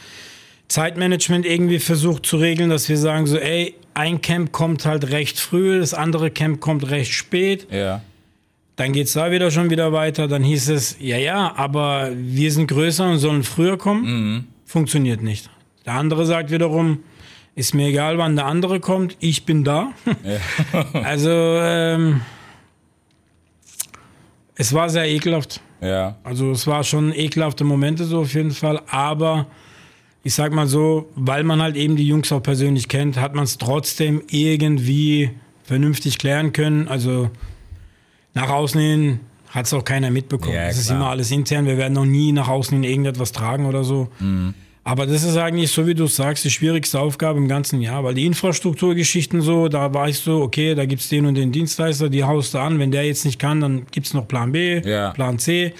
[0.69, 5.39] Zeitmanagement irgendwie versucht zu regeln, dass wir sagen so, ey, ein Camp kommt halt recht
[5.39, 7.67] früh, das andere Camp kommt recht spät.
[7.71, 8.03] Ja.
[8.77, 10.29] Dann geht's da wieder schon wieder weiter.
[10.29, 14.49] Dann hieß es, ja, ja, aber wir sind größer und sollen früher kommen.
[14.65, 15.51] Funktioniert nicht.
[15.85, 17.01] Der andere sagt wiederum,
[17.55, 19.93] ist mir egal, wann der andere kommt, ich bin da.
[21.05, 22.23] also, ähm,
[24.57, 25.61] es war sehr ekelhaft.
[25.81, 26.17] Ja.
[26.23, 29.47] Also es war schon ekelhafte Momente so auf jeden Fall, aber
[30.25, 33.45] ich sag mal so, weil man halt eben die Jungs auch persönlich kennt, hat man
[33.45, 35.31] es trotzdem irgendwie
[35.65, 36.89] vernünftig klären können.
[36.89, 37.31] Also
[38.35, 40.55] nach außen hin hat es auch keiner mitbekommen.
[40.55, 41.67] Ja, das ist immer alles intern.
[41.67, 44.09] Wir werden noch nie nach außen in irgendetwas tragen oder so.
[44.21, 44.55] Mhm.
[44.85, 48.03] Aber das ist eigentlich, so wie du es sagst, die schwierigste Aufgabe im ganzen Jahr,
[48.03, 52.09] weil die Infrastrukturgeschichten so, da weißt du, okay, da gibt es den und den Dienstleister,
[52.09, 52.79] die haust du an.
[52.81, 55.11] Wenn der jetzt nicht kann, dann gibt es noch Plan B, Ja.
[55.11, 55.73] Plan C.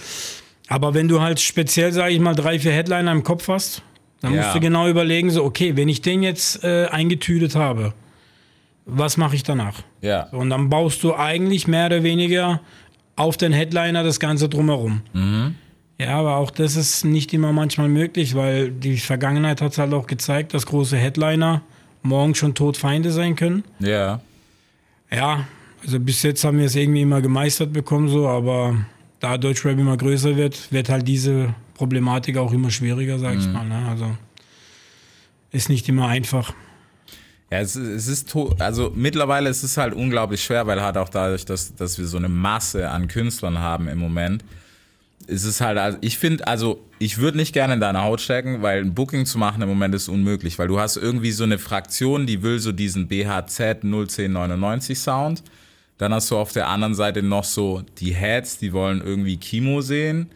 [0.69, 3.83] Aber wenn du halt speziell, sage ich mal, drei, vier Headliner im Kopf hast,
[4.23, 4.43] dann Ja.
[4.43, 7.93] musst du genau überlegen, so, okay, wenn ich den jetzt äh, eingetütet habe,
[8.87, 9.83] was mache ich danach?
[10.01, 10.29] Ja.
[10.31, 12.61] So, und dann baust du eigentlich mehr oder weniger
[13.17, 15.03] auf den Headliner das Ganze drumherum.
[15.99, 20.07] Ja, aber auch das ist nicht immer manchmal möglich, weil die Vergangenheit hat halt auch
[20.07, 21.63] gezeigt, dass große Headliner
[22.03, 23.63] morgen schon Todfeinde sein können.
[23.79, 24.21] Ja.
[25.15, 25.45] Ja,
[25.85, 28.75] also bis jetzt haben wir es irgendwie immer gemeistert bekommen, so, aber
[29.21, 33.67] da Deutschrap immer größer wird, wird halt diese Problematik auch immer schwieriger, sag ich mal.
[33.67, 33.89] Ne?
[33.91, 34.17] Also
[35.51, 36.55] ist nicht immer einfach.
[37.51, 41.09] Ja, es, ist- es ist also mittlerweile ist es halt unglaublich schwer, weil halt auch
[41.09, 44.45] dadurch, dass, dass wir so eine Masse an Künstlern haben im Moment,
[45.27, 48.63] ist es halt, also ich finde, also ich würde nicht gerne in deine Haut stecken,
[48.63, 51.59] weil ein Booking zu machen im Moment ist unmöglich, weil du hast irgendwie so eine
[51.59, 55.43] Fraktion, die will so diesen BHZ 01099 Sound.
[55.99, 59.81] Dann hast du auf der anderen Seite noch so die Heads, die wollen irgendwie Kimo
[59.81, 60.31] sehen.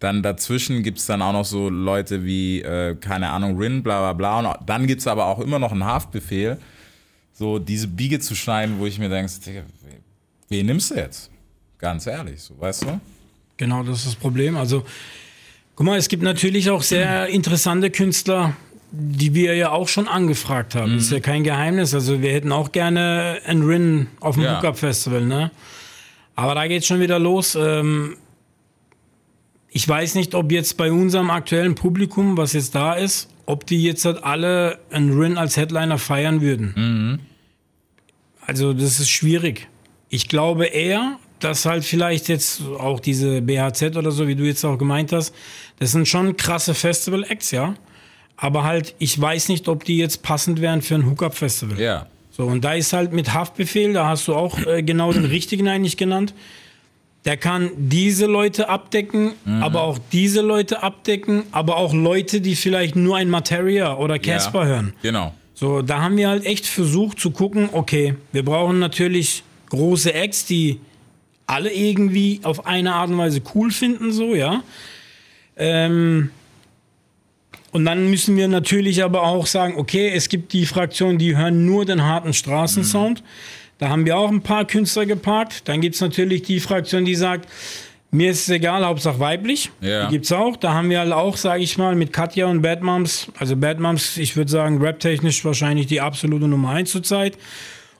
[0.00, 4.12] Dann dazwischen gibt's dann auch noch so Leute wie, äh, keine Ahnung, Rin, bla bla
[4.12, 4.54] bla.
[4.54, 6.58] Und dann gibt's aber auch immer noch einen Haftbefehl,
[7.32, 9.32] so diese Biege zu schneiden, wo ich mir denke,
[10.48, 11.30] wen nimmst du jetzt?
[11.78, 13.00] Ganz ehrlich, so, weißt du?
[13.56, 14.56] Genau, das ist das Problem.
[14.56, 14.84] Also,
[15.74, 18.54] guck mal, es gibt natürlich auch sehr interessante Künstler,
[18.90, 20.98] die wir ja auch schon angefragt haben.
[20.98, 21.94] Ist ja kein Geheimnis.
[21.94, 24.58] Also, wir hätten auch gerne ein Rin auf dem Ja.
[24.58, 25.50] Hookup Festival, ne?
[26.36, 27.54] Aber da geht's schon wieder los.
[27.54, 28.16] Ähm,
[29.76, 33.82] ich weiß nicht, ob jetzt bei unserem aktuellen Publikum, was jetzt da ist, ob die
[33.82, 37.18] jetzt halt alle ein Rin als Headliner feiern würden.
[38.40, 39.66] Also das ist schwierig.
[40.10, 44.64] Ich glaube eher, dass halt vielleicht jetzt auch diese BHZ oder so, wie du jetzt
[44.64, 45.34] auch gemeint hast,
[45.80, 47.74] das sind schon krasse Festival-Acts, ja.
[48.36, 51.80] Aber halt, ich weiß nicht, ob die jetzt passend wären für ein Hookup-Festival.
[51.80, 52.06] Ja.
[52.30, 55.66] So, und da ist halt mit Haftbefehl, da hast du auch äh, genau den richtigen
[55.66, 56.32] eigentlich genannt.
[57.24, 62.96] Der kann diese Leute abdecken, aber auch diese Leute abdecken, aber auch Leute, die vielleicht
[62.96, 64.66] nur ein Materia oder Casper ja.
[64.66, 64.92] hören.
[65.02, 65.32] Genau.
[65.54, 70.44] So, da haben wir halt echt versucht zu gucken, okay, wir brauchen natürlich große Acts,
[70.44, 70.80] die
[71.46, 74.62] alle irgendwie auf eine Art und Weise cool finden, so, ja.
[75.56, 76.30] Ähm,
[77.70, 81.66] und dann müssen wir natürlich aber auch sagen, okay, es gibt die Fraktionen, die hören
[81.66, 83.22] nur den harten Straßensound.
[83.84, 85.68] Da haben wir auch ein paar Künstler geparkt.
[85.68, 87.50] Dann gibt es natürlich die Fraktion, die sagt,
[88.10, 89.70] mir ist es egal, Hauptsache weiblich.
[89.82, 90.06] Ja.
[90.06, 90.56] Die gibt's auch.
[90.56, 93.80] Da haben wir halt auch, sage ich mal, mit Katja und Bad Moms, also Bad
[93.80, 97.36] Moms, ich würde sagen, raptechnisch wahrscheinlich die absolute Nummer eins zurzeit.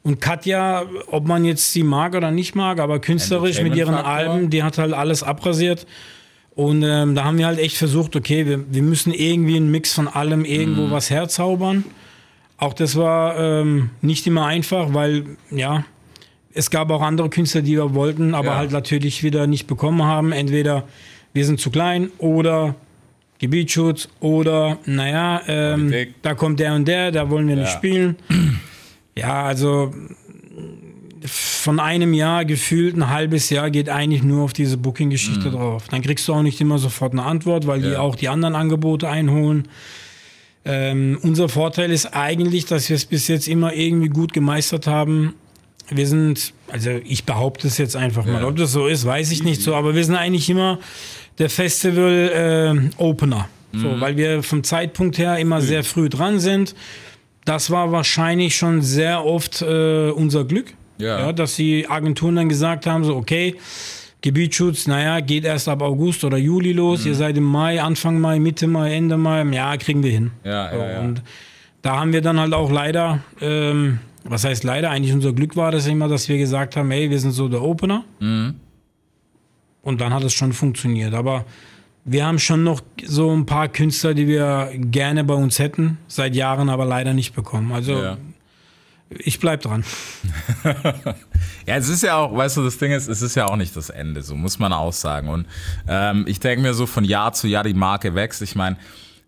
[0.03, 3.95] Und Katja, ob man jetzt sie mag oder nicht mag, aber künstlerisch mit ihren.
[3.95, 5.87] Alben, die hat halt alles abrasiert.
[6.55, 9.93] Und ähm, da haben wir halt echt versucht, okay, wir, wir müssen irgendwie einen Mix
[9.93, 11.85] von allem irgendwo was herzaubern.
[12.57, 15.85] Auch das war ähm, nicht immer einfach, weil, ja,
[16.53, 18.57] es gab auch andere Künstler, die wir wollten, aber Ja.
[18.57, 20.31] halt natürlich wieder nicht bekommen haben.
[20.33, 20.85] Entweder
[21.33, 22.77] wir sind zu klein oder
[23.41, 27.77] Gebietsschutz oder, naja, ähm, da kommt der und der, da wollen wir nicht Ja.
[27.77, 28.17] spielen.
[29.17, 29.93] Ja, also
[31.27, 35.89] von einem Jahr gefühlt ein halbes Jahr geht eigentlich nur auf diese Booking-Geschichte drauf.
[35.91, 37.93] Dann kriegst du auch nicht immer sofort eine Antwort, weil die Mhm.
[37.95, 38.01] Ja.
[38.01, 39.67] auch die anderen Angebote einholen.
[40.65, 45.35] Ähm, unser Vorteil ist eigentlich, dass wir es bis jetzt immer irgendwie gut gemeistert haben.
[45.91, 48.49] Wir sind, also ich behaupte es jetzt einfach mal, Ja.
[48.49, 50.79] ob das so ist, weiß ich nicht so, aber wir sind eigentlich immer
[51.39, 53.49] der Festival-Opener.
[53.73, 53.79] Mhm.
[53.81, 56.75] so, weil wir vom Zeitpunkt her immer sehr früh dran sind.
[57.45, 60.73] Das war wahrscheinlich schon sehr oft äh, unser Glück.
[60.97, 61.33] Ja.
[61.33, 63.57] dass die Agenturen dann gesagt haben, so okay,
[64.25, 67.09] Gebietsschutz, naja, geht erst ab August oder Juli los, Mhm.
[67.09, 70.31] ihr seid im Mai, Anfang Mai, Mitte Mai, Ende Mai, ja, kriegen wir hin.
[70.45, 71.01] Ja, So, ja, ja.
[71.01, 71.23] Und
[71.83, 75.71] da haben wir dann halt auch leider, ähm, was heißt leider, eigentlich unser Glück war
[75.73, 78.03] das immer, dass wir gesagt haben, hey, wir sind so der Opener.
[78.19, 78.55] Mhm.
[79.83, 81.13] Und dann hat es schon funktioniert.
[81.13, 81.45] Aber
[82.07, 86.35] wir haben schon noch so ein paar Künstler, die wir gerne bei uns hätten, seit
[86.35, 87.73] Jahren aber leider nicht bekommen.
[87.73, 88.17] Also Ja.
[89.11, 89.85] Ich bleib dran.
[91.67, 93.75] Ja, es ist ja auch, weißt du, das Ding ist, es ist ja auch nicht
[93.75, 95.29] das Ende, so muss man auch sagen.
[95.31, 95.47] Und
[95.89, 98.43] ähm, ich denke mir so, von Jahr zu Jahr die Marke wächst.
[98.43, 98.77] Ich meine,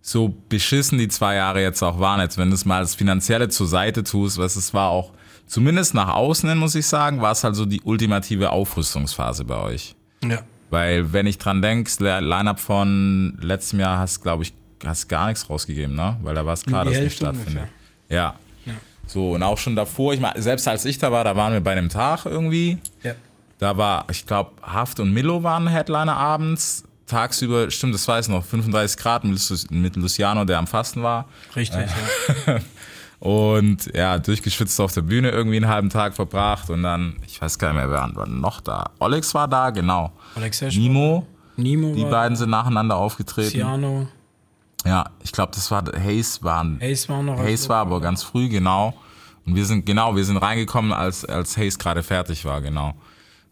[0.03, 3.49] so beschissen die zwei Jahre jetzt auch waren, jetzt wenn du es mal das Finanzielle
[3.49, 5.13] zur Seite tust, was es war auch,
[5.47, 9.57] zumindest nach außen hin, muss ich sagen, war es halt so die ultimative Aufrüstungsphase bei
[9.57, 9.95] euch.
[10.23, 10.41] Ja.
[10.69, 14.53] Weil, wenn ich dran denke, Line-Up von letztem Jahr hast, glaube ich,
[14.85, 16.19] hast gar nichts rausgegeben, ne?
[16.23, 17.69] Weil da war es klar, dass nicht Hälfte stattfindet.
[18.11, 18.35] Ja.
[19.07, 21.61] So, und auch schon davor, ich meine, selbst als ich da war, da waren wir
[21.61, 22.79] bei einem Tag irgendwie.
[23.03, 23.13] Ja.
[23.59, 26.85] Da war, ich glaube, Haft und Milo waren Headliner abends.
[27.07, 31.03] Tagsüber, stimmt, das weiß ich noch, 35 Grad mit Lu- mit Luciano, der am Fasten
[31.05, 31.27] war.
[31.55, 31.87] Richtig,
[32.47, 32.59] ja.
[33.19, 37.59] Und ja, durchgeschwitzt auf der Bühne irgendwie einen halben Tag verbracht und dann, ich weiß
[37.59, 38.91] gar nicht mehr, wer war noch da.
[38.99, 40.13] Olex war da, genau.
[40.39, 43.51] Hesch, Nimo, Nimo die beiden sind nacheinander aufgetreten.
[43.53, 44.07] Ciano,
[44.87, 46.79] Ja, ich glaube, das war Hayes waren.
[46.81, 47.39] Ace war noch.
[47.39, 48.95] Hayes war aber ganz früh, genau.
[49.45, 52.95] Und wir sind, genau, wir sind reingekommen, als, als Hayes gerade fertig war, genau.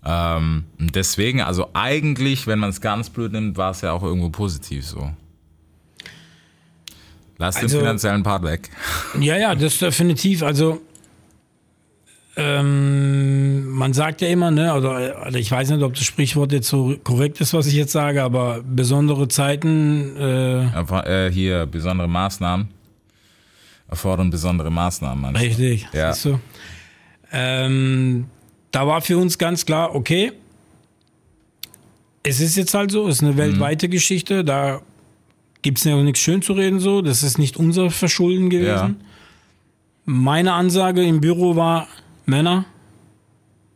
[0.04, 4.02] Ähm, und deswegen, also eigentlich, wenn man es ganz blöd nimmt, war es ja auch
[4.02, 5.10] irgendwo positiv so.
[7.38, 8.70] Lass Also- den finanziellen Part weg.
[9.18, 10.42] Ja, ja, das definitiv.
[10.42, 10.80] Also
[12.36, 16.68] ähm, man sagt ja immer, ne, oder, oder ich weiß nicht, ob das Sprichwort jetzt
[16.68, 22.08] so korrekt ist, was ich jetzt sage, aber besondere Zeiten, äh, Einfach, äh, hier besondere
[22.08, 22.68] Maßnahmen
[23.88, 25.34] erfordern besondere Maßnahmen.
[25.34, 25.40] du?
[25.40, 26.12] richtig, Ja.
[26.12, 26.40] siehst du?
[27.32, 28.26] Ähm,
[28.70, 30.32] da war für uns ganz klar, okay,
[32.24, 34.80] es ist jetzt halt so, es ist eine weltweite Geschichte, da
[35.62, 38.96] gibt es ja auch nichts schön zu reden so, das ist nicht unser Verschulden gewesen.
[38.98, 39.06] Ja.
[40.06, 41.86] Meine Ansage im Büro war,
[42.26, 42.64] Männer,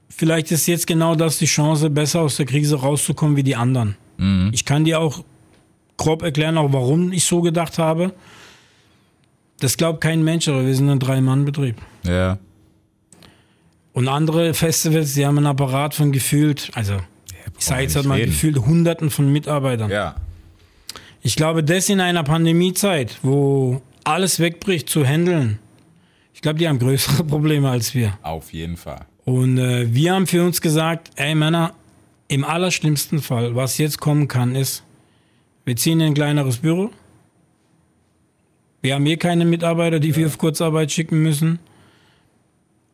[0.09, 3.97] vielleicht ist jetzt genau das die Chance, besser aus der Krise rauszukommen wie die anderen.
[4.51, 5.23] Ich kann dir auch
[5.97, 8.13] grob erklären, auch warum ich so gedacht habe.
[9.61, 11.77] Das glaubt kein Mensch, aber wir sind ein Drei-Mann-Betrieb.
[12.05, 12.39] Ja.
[13.93, 16.95] Und andere Festivals, die haben einen Apparat von gefühlt, also
[17.59, 19.91] ich sage jetzt halt mal gefühlt Hunderten von Mitarbeitern.
[19.91, 20.17] Ja.
[21.23, 25.59] Ich glaube, das in einer Pandemiezeit, wo alles wegbricht, zu handeln,
[26.39, 28.17] ich glaube, die haben größere Probleme als wir.
[28.23, 29.01] Auf jeden Fall.
[29.25, 31.75] Und äh, wir haben für uns gesagt, ey Männer,
[32.29, 34.85] im allerschlimmsten Fall, was jetzt kommen kann, ist,
[35.65, 36.91] wir ziehen in ein kleineres Büro.
[38.83, 41.59] Wir haben eh keine Mitarbeiter, die wir auf Kurzarbeit schicken müssen.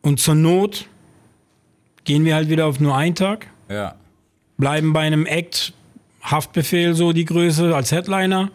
[0.01, 0.87] Und zur Not
[2.03, 3.93] gehen wir halt wieder auf nur einen Tag, Ja.
[4.57, 5.71] bleiben bei einem Act,
[6.23, 8.49] Haftbefehl so die Größe als Headliner.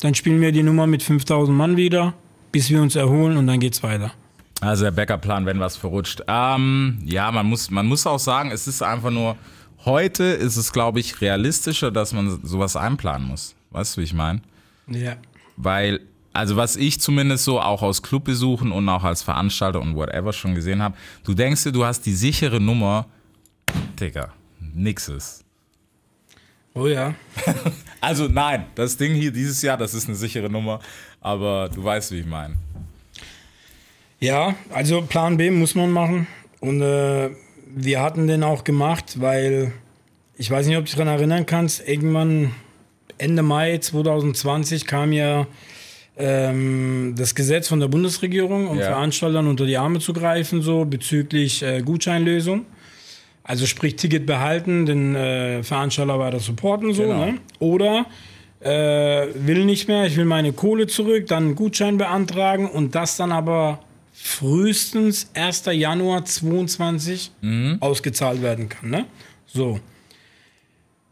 [0.00, 2.14] Dann spielen wir die Nummer mit 5000 Mann wieder,
[2.52, 4.12] bis wir uns erholen und dann geht's weiter.
[4.60, 6.22] Also der Backup-Plan, wenn was verrutscht.
[6.28, 9.36] Ähm, ja, man muss, man muss auch sagen, es ist einfach nur,
[9.84, 13.56] heute ist es, glaube ich, realistischer, dass man sowas einplanen muss.
[13.70, 14.40] Weißt du, wie ich meine?
[14.86, 15.16] Ja.
[15.56, 16.00] Weil,
[16.32, 20.54] also was ich zumindest so auch aus Clubbesuchen und auch als Veranstalter und whatever schon
[20.54, 23.06] gesehen habe, du denkst dir, du hast die sichere Nummer,
[23.98, 25.44] Digga, nix ist.
[26.74, 27.14] Oh ja.
[28.04, 30.80] Also nein, das Ding hier dieses Jahr, das ist eine sichere Nummer,
[31.22, 32.54] aber du weißt, wie ich meine.
[34.20, 36.26] Ja, also Plan B muss man machen.
[36.60, 37.30] Und äh,
[37.74, 39.72] wir hatten den auch gemacht, weil
[40.38, 42.52] ich weiß nicht, ob du dich daran erinnern kannst, irgendwann
[43.18, 45.46] Ende Mai 2020 kam ja
[46.16, 48.86] ähm, das Gesetz von der Bundesregierung, um Ja.
[48.86, 52.64] Veranstaltern unter die Arme zu greifen, so bezüglich äh, Gutscheinlösung.
[53.44, 57.26] Also sprich Ticket behalten, den äh, Veranstalter weiter supporten, so, Genau.
[57.26, 57.38] ne?
[57.58, 58.06] Oder
[58.64, 63.16] äh, will nicht mehr, ich will meine Kohle zurück, dann einen Gutschein beantragen und das
[63.16, 63.80] dann aber
[64.12, 65.64] frühestens 1.
[65.72, 67.32] Januar 22
[67.80, 68.90] ausgezahlt werden kann.
[68.90, 69.06] Ne?
[69.46, 69.80] So.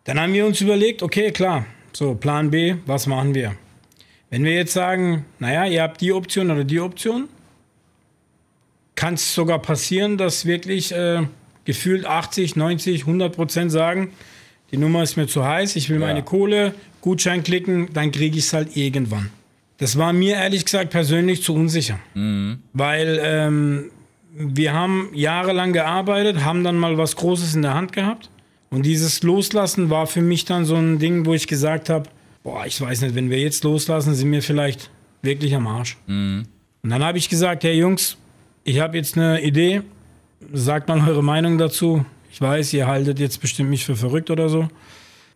[0.04, 3.54] Dann haben wir uns überlegt, okay, klar, so Plan B, was machen wir?
[4.30, 7.28] Wenn wir jetzt sagen, naja, ihr habt die Option oder die Option,
[8.94, 11.22] kann es sogar passieren, dass wirklich äh,
[11.64, 14.12] gefühlt 80, 90, 100 Prozent sagen,
[14.70, 18.44] die Nummer ist mir zu heiß, ich will meine Kohle, Gutschein klicken, dann kriege ich
[18.44, 19.30] es halt irgendwann.
[19.78, 21.98] Das war mir ehrlich gesagt persönlich zu unsicher.
[22.72, 23.90] Weil ähm,
[24.34, 28.30] wir haben jahrelang gearbeitet, haben dann mal was Großes in der Hand gehabt.
[28.70, 32.08] Und dieses Loslassen war für mich dann so ein Ding, wo ich gesagt habe,
[32.42, 34.90] boah, ich weiß nicht, wenn wir jetzt loslassen, sind wir vielleicht
[35.22, 35.96] wirklich am Arsch.
[36.82, 38.16] Und dann habe ich gesagt, hey Jungs,
[38.64, 39.82] ich habe jetzt eine Idee,
[40.52, 42.04] sagt mal eure Meinung dazu.
[42.32, 44.68] Ich weiß, ihr haltet jetzt bestimmt mich für verrückt oder so.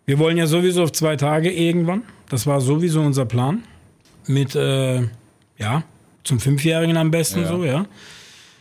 [0.07, 2.03] Wir wollen ja sowieso auf zwei Tage irgendwann.
[2.29, 3.63] Das war sowieso unser Plan.
[4.27, 5.03] Mit, äh,
[5.59, 5.83] ja,
[6.25, 7.49] zum Fünfjährigen am besten Ja.
[7.49, 7.87] so, ja.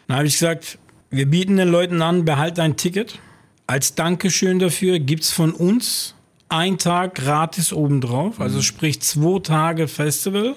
[0.08, 0.78] Dann habe ich gesagt,
[1.10, 3.20] wir bieten den Leuten an, behalt dein Ticket.
[3.68, 6.16] Als Dankeschön dafür gibt es von uns
[6.50, 8.40] einen Tag gratis obendrauf.
[8.40, 10.56] Also sprich zwei Tage Festival,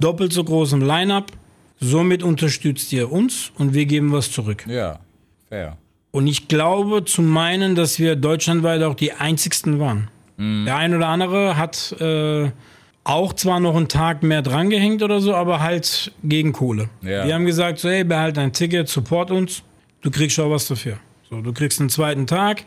[0.00, 1.32] doppelt so großem Line-Up.
[1.78, 4.64] Somit unterstützt ihr uns und wir geben was zurück.
[4.66, 5.00] Ja,
[5.48, 5.76] fair.
[6.10, 10.08] Und ich glaube zu meinen, dass wir deutschlandweit auch die einzigsten waren.
[10.38, 12.50] Der ein oder andere hat äh,
[13.04, 16.90] auch zwar noch einen Tag mehr drangehängt oder so, aber halt gegen Kohle.
[17.02, 17.24] Ja.
[17.24, 19.62] Die haben gesagt, so, hey, behalt dein Ticket, support uns,
[20.02, 20.98] du kriegst schon was dafür.
[21.30, 22.64] So, du kriegst einen zweiten Tag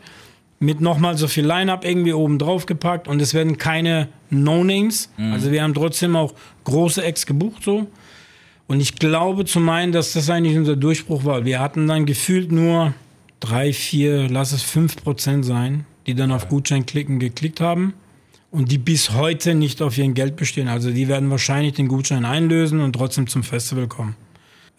[0.58, 5.10] mit nochmal so viel Line-Up irgendwie oben drauf gepackt und es werden keine No-Names.
[5.32, 7.86] Also wir haben trotzdem auch große Acts gebucht so.
[8.66, 11.44] Und ich glaube zu meinen, dass das eigentlich unser Durchbruch war.
[11.44, 12.94] Wir hatten dann gefühlt nur
[13.40, 17.94] drei, vier, lass es fünf Prozent sein, die dann auf Gutschein klicken geklickt haben
[18.50, 20.68] und die bis heute nicht auf ihren Geld bestehen.
[20.68, 24.16] Also die werden wahrscheinlich den Gutschein einlösen und trotzdem zum Festival kommen.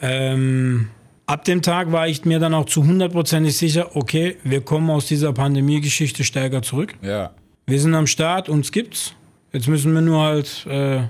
[0.02, 0.88] Ähm,
[1.26, 5.06] ab dem Tag war ich mir dann auch zu hundertprozentig sicher, okay, wir kommen aus
[5.06, 6.96] dieser Pandemie-Geschichte stärker zurück.
[7.02, 7.32] Ja.
[7.68, 9.14] Wir sind am Start, uns gibt's.
[9.54, 11.04] Jetzt müssen wir nur halt äh,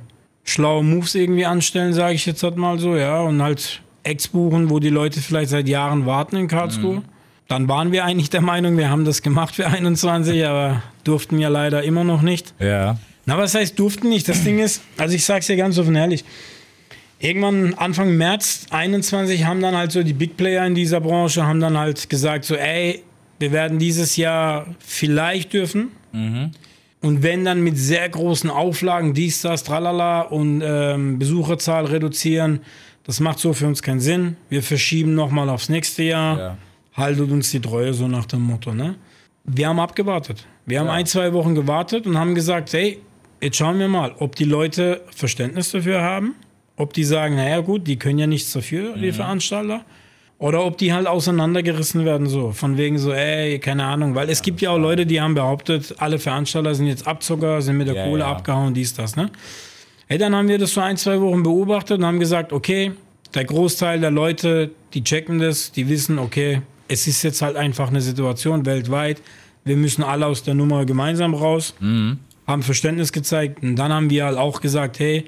[0.44, 4.70] schlaue Moves irgendwie anstellen, sage ich jetzt halt mal so, ja, und halt Ex buchen,
[4.70, 7.04] wo die Leute vielleicht seit Jahren warten in Karlsruhe.
[7.52, 11.50] Dann waren wir eigentlich der Meinung, wir haben das gemacht für 21, aber durften ja
[11.50, 12.54] leider immer noch nicht.
[12.60, 12.98] Ja.
[13.26, 14.30] Na, was heißt durften nicht?
[14.30, 16.24] Das Ding ist, also ich sag's dir ganz offen ehrlich,
[17.20, 21.60] irgendwann Anfang März 21 haben dann halt so die Big Player in dieser Branche haben
[21.60, 23.04] dann halt gesagt so, ey,
[23.40, 25.92] wir werden dieses Jahr vielleicht dürfen.
[27.02, 32.62] Und wenn dann mit sehr großen Auflagen, dies, das, tralala und ähm, Besucherzahl reduzieren,
[33.04, 34.38] das macht so für uns keinen Sinn.
[34.48, 36.38] Wir verschieben nochmal aufs nächste Jahr.
[36.38, 36.58] Ja.
[36.94, 38.74] Haltet uns die Treue, so nach dem Motto.
[38.74, 38.96] Ne?
[39.44, 40.46] Wir haben abgewartet.
[40.66, 40.94] Wir haben Ja.
[40.94, 43.00] ein, zwei Wochen gewartet und haben gesagt, hey,
[43.42, 46.36] jetzt schauen wir mal, ob die Leute Verständnis dafür haben,
[46.76, 49.82] ob die sagen, naja gut, die können ja nichts dafür, die Veranstalter.
[50.38, 52.52] Oder ob die halt auseinandergerissen werden, so.
[52.52, 54.16] Von wegen so, ey, keine Ahnung.
[54.16, 57.78] Weil es gibt ja auch Leute, die haben behauptet, alle Veranstalter sind jetzt Abzocker, sind
[57.78, 58.32] mit der Ja, Kohle ja.
[58.32, 59.30] abgehauen, dies, das, ne?
[60.08, 62.92] Hey, dann haben wir das so ein, zwei Wochen beobachtet und haben gesagt, okay,
[63.36, 67.88] der Großteil der Leute, die checken das, die wissen, okay, es ist jetzt halt einfach
[67.90, 69.22] eine Situation weltweit.
[69.64, 74.26] Wir müssen alle aus der Nummer gemeinsam raus, haben Verständnis gezeigt und dann haben wir
[74.26, 75.26] halt auch gesagt, hey,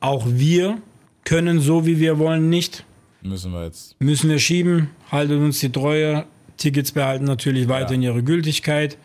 [0.00, 0.78] auch wir
[1.24, 2.84] können so, wie wir wollen, nicht
[3.22, 3.96] Müssen wir jetzt.
[4.00, 6.26] müssen wir schieben, haltet uns die Treue.
[6.56, 8.98] Tickets behalten natürlich weiterhin ihre Gültigkeit.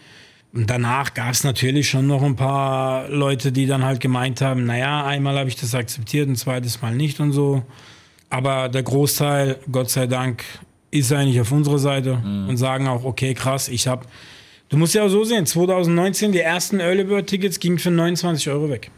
[0.54, 4.66] Und danach gab es natürlich schon noch ein paar Leute, die dann halt gemeint haben,
[4.66, 7.64] naja, einmal habe ich das akzeptiert, ein zweites Mal nicht und so.
[8.30, 10.44] Aber der Großteil, Gott sei Dank,
[10.92, 12.14] ist eigentlich auf unserer Seite
[12.48, 14.06] und sagen auch, okay, krass, ich habe...
[14.70, 18.50] Du musst ja auch so sehen, 2019, die ersten Early Bird Tickets gingen für 29
[18.50, 18.92] Euro weg.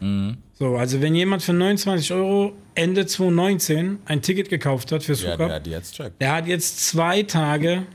[0.52, 5.36] So, also wenn jemand für 29 Euro Ende 2019 ein Ticket gekauft hat für Ja,
[5.36, 7.86] der hat jetzt der hat jetzt zwei Tage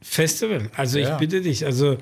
[0.00, 0.70] Festival.
[0.74, 1.12] Also Ja.
[1.12, 1.98] ich bitte dich, also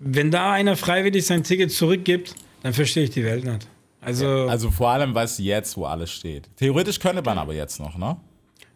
[0.00, 3.66] wenn da einer freiwillig sein Ticket zurückgibt, dann verstehe ich die Welt nicht.
[4.00, 6.48] Also, Also vor allem, du jetzt, wo alles steht.
[6.56, 8.16] Theoretisch könnte man aber jetzt noch, ne?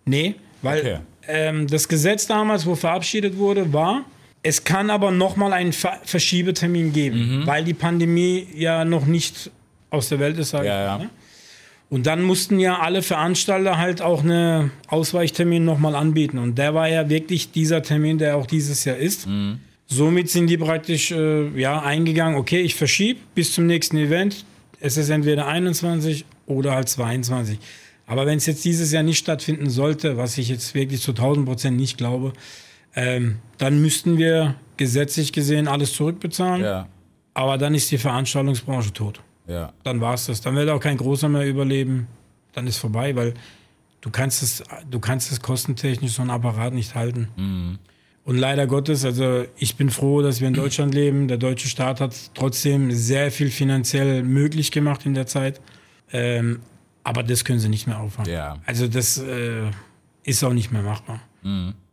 [0.06, 0.98] nee, weil Okay.
[1.28, 4.04] Ähm, das Gesetz damals, wo verabschiedet wurde, war,
[4.42, 7.46] es kann aber nochmal einen Ver Verschiebetermin geben, Mhm.
[7.46, 9.50] weil die Pandemie ja noch nicht
[9.90, 10.50] aus der Welt ist.
[10.50, 10.98] Sag ich Ja, mal, ja.
[10.98, 11.10] ne?
[11.90, 16.36] Und dann mussten ja alle Veranstalter halt auch eine Ausweichtermin nochmal anbieten.
[16.36, 19.26] Und der war ja wirklich dieser Termin, der auch dieses Jahr ist.
[19.26, 19.60] Mhm.
[19.86, 24.44] Somit sind die praktisch äh, ja, eingegangen, okay, ich verschiebe bis zum nächsten Event.
[24.80, 27.58] Es ist entweder 21 oder halt 22.
[28.08, 31.46] Aber wenn es jetzt dieses Jahr nicht stattfinden sollte, was ich jetzt wirklich zu 1000
[31.46, 32.32] Prozent nicht glaube,
[32.96, 36.62] ähm, dann müssten wir gesetzlich gesehen alles zurückbezahlen.
[36.64, 36.88] Ja.
[37.34, 39.72] Aber dann ist die Veranstaltungsbranche tot Ja.
[39.84, 40.40] dann war es das.
[40.40, 42.08] Dann wird auch kein Großer mehr überleben.
[42.54, 43.34] Dann ist vorbei, weil
[44.00, 47.78] du kannst es, du kannst es kostentechnisch so ein Apparat nicht halten.
[48.24, 51.28] Und leider Gottes, also ich bin froh, dass wir in Deutschland leben.
[51.28, 55.60] Der deutsche Staat hat trotzdem sehr viel finanziell möglich gemacht in der Zeit.
[56.12, 56.60] Ähm,
[57.08, 58.30] aber das können sie nicht mehr auffangen.
[58.30, 58.58] Ja.
[58.66, 59.70] Also das äh,
[60.24, 61.20] ist auch nicht mehr machbar.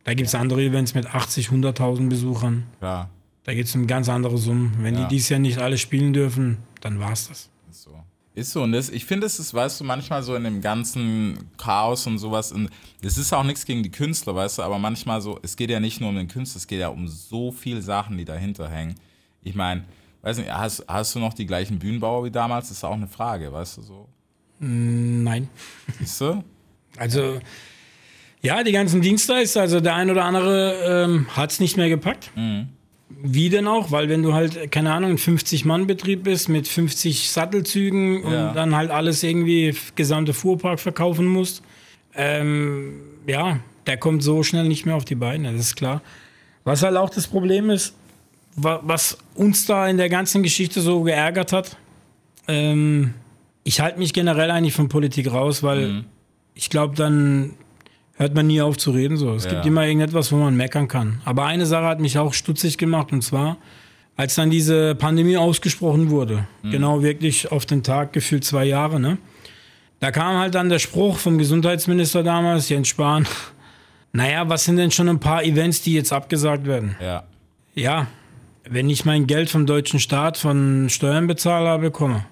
[0.04, 2.64] Da gibt es andere Events mit 80, 100.000 Besuchern.
[2.80, 3.10] Klar.
[3.44, 4.76] Da geht es um ganz andere Summen.
[4.82, 5.02] Wenn Ja.
[5.04, 7.50] die dieses Jahr nicht alle spielen dürfen, dann war's das.
[7.70, 7.92] Ist so.
[8.34, 8.64] Ist so.
[8.64, 12.18] Und das, ich finde, es ist, weißt du, manchmal so in dem ganzen Chaos und
[12.18, 12.52] sowas.
[12.52, 12.70] Und
[13.02, 15.80] es ist auch nichts gegen die Künstler, weißt du, aber manchmal so, es geht ja
[15.80, 18.96] nicht nur um den Künstler, es geht ja um so viele Sachen, die dahinter hängen.
[19.44, 19.86] Ich meine,
[20.24, 22.70] weiß nicht, hast, hast du noch die gleichen Bühnenbauer wie damals?
[22.70, 24.10] Das ist auch eine Frage, weißt du so.
[24.60, 25.50] Nein.
[26.00, 26.44] Siehst du?
[26.98, 27.40] Also,
[28.42, 32.32] ja, die ganzen Dienstleister, also der ein oder andere ähm, hat es nicht mehr gepackt.
[33.10, 33.92] Wie denn auch?
[33.92, 38.50] Weil wenn du halt, keine Ahnung, ein 50-Mann-Betrieb bist mit 50 Sattelzügen Ja.
[38.50, 41.64] und dann halt alles irgendwie, gesamte Fuhrpark verkaufen musst,
[42.16, 46.02] ähm, ja, der kommt so schnell nicht mehr auf die Beine, das ist klar.
[46.64, 47.94] Was halt auch das Problem ist,
[48.56, 51.78] wa was uns da in der ganzen Geschichte so geärgert hat,
[52.48, 53.14] ähm,
[53.66, 56.06] ich halte mich generell eigentlich von Politik raus, weil
[56.54, 57.56] ich glaube, dann
[58.16, 59.18] hört man nie auf zu reden.
[59.18, 59.34] So.
[59.34, 59.52] Es Ja.
[59.52, 61.20] gibt immer irgendetwas, wo man meckern kann.
[61.26, 63.58] Aber eine Sache hat mich auch stutzig gemacht und zwar,
[64.16, 69.18] als dann diese Pandemie ausgesprochen wurde, genau wirklich auf den Tag gefühlt zwei Jahre, ne?
[70.00, 73.26] Da kam halt dann der Spruch vom Gesundheitsminister damals, Jens Spahn,
[74.14, 76.96] naja, was sind denn schon ein paar Events, die jetzt abgesagt werden?
[77.02, 77.24] Ja.
[77.74, 78.08] Ja,
[78.70, 82.26] wenn ich mein Geld vom deutschen Staat, von Steuernbezahler bekomme,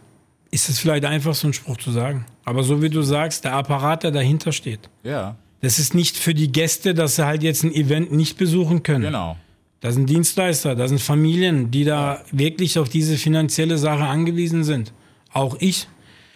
[0.54, 2.26] ist es vielleicht einfach so ein Spruch zu sagen.
[2.46, 5.36] Aber so wie du sagst, der Apparat, der dahinter steht, Ja.
[5.62, 9.04] das ist nicht für die Gäste, dass sie halt jetzt ein Event nicht besuchen können.
[9.06, 9.38] Genau.
[9.82, 14.94] Da sind Dienstleister, da sind Familien, die da wirklich auf diese finanzielle Sache angewiesen sind.
[15.34, 15.88] Auch ich.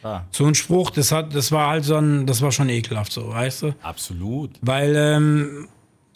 [0.03, 3.11] Ah, So ein Spruch, das hat, das war halt so ein, das war schon ekelhaft
[3.11, 3.75] so, weißt du?
[3.81, 4.51] absolut.
[4.61, 5.67] Weil ähm,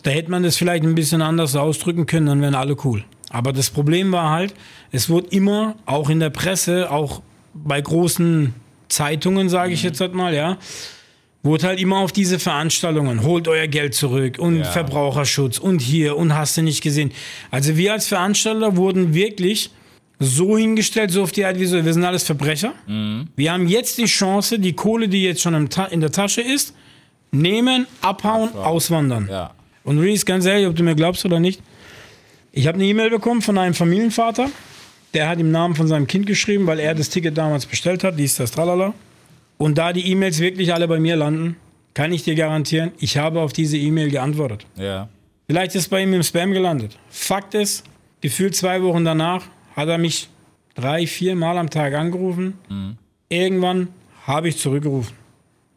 [0.03, 3.03] da hätte man das vielleicht ein bisschen anders ausdrücken können, dann wären alle cool.
[3.29, 4.53] Aber das Problem war halt,
[4.91, 7.21] es wurde immer, auch in der Presse, auch
[7.53, 8.53] bei großen
[8.89, 10.57] Zeitungen, sage ich jetzt halt mal, ja,
[11.43, 14.63] wurde halt immer auf diese Veranstaltungen, holt euer Geld zurück und Ja.
[14.65, 17.11] Verbraucherschutz und hier und hast du nicht gesehen.
[17.49, 19.71] Also wir als Veranstalter wurden wirklich
[20.19, 22.73] so hingestellt, so auf die Art wie so, wir sind alles Verbrecher.
[23.35, 25.55] Wir haben jetzt die Chance, die Kohle, die jetzt schon
[25.89, 26.75] in der Tasche ist,
[27.31, 29.27] nehmen, abhauen, auswandern.
[29.31, 29.51] Ja.
[29.83, 31.59] Und Reese, ganz ehrlich, ob du mir glaubst oder nicht,
[32.51, 34.51] ich habe eine E-Mail bekommen von einem Familienvater,
[35.13, 38.17] der hat im Namen von seinem Kind geschrieben, weil er das Ticket damals bestellt hat,
[38.17, 38.93] dies, das, tralala.
[39.57, 41.57] Und da die E-Mails wirklich alle bei mir landen,
[41.93, 44.65] kann ich dir garantieren, ich habe auf diese E-Mail geantwortet.
[44.77, 45.09] Ja.
[45.47, 46.97] Vielleicht ist bei ihm im Spam gelandet.
[47.09, 47.83] Fakt ist,
[48.21, 49.43] gefühlt zwei Wochen danach
[49.75, 50.29] hat er mich
[50.75, 52.57] drei, vier Mal am Tag angerufen.
[53.29, 53.89] Irgendwann
[54.25, 55.15] habe ich zurückgerufen.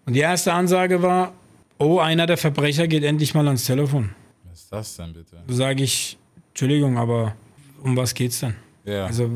[0.06, 1.32] Und die erste Ansage war,
[1.78, 4.10] oh, einer der Verbrecher geht endlich mal ans Telefon.
[4.48, 5.42] Was ist das denn bitte?
[5.46, 6.16] Da sage ich,
[6.50, 7.34] Entschuldigung, aber
[7.82, 8.54] um was geht's denn?
[8.84, 9.06] Ja.
[9.06, 9.30] Also,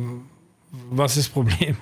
[0.90, 1.76] was ist das Problem?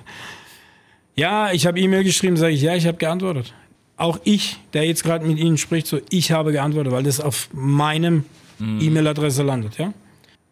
[1.15, 3.53] Ja, ich habe E-Mail geschrieben, sage ich, ja, ich habe geantwortet.
[3.97, 7.49] Auch ich, der jetzt gerade mit Ihnen spricht, so, ich habe geantwortet, weil das auf
[7.53, 8.23] meinem
[8.59, 9.93] E-Mail-Adresse landet, ja.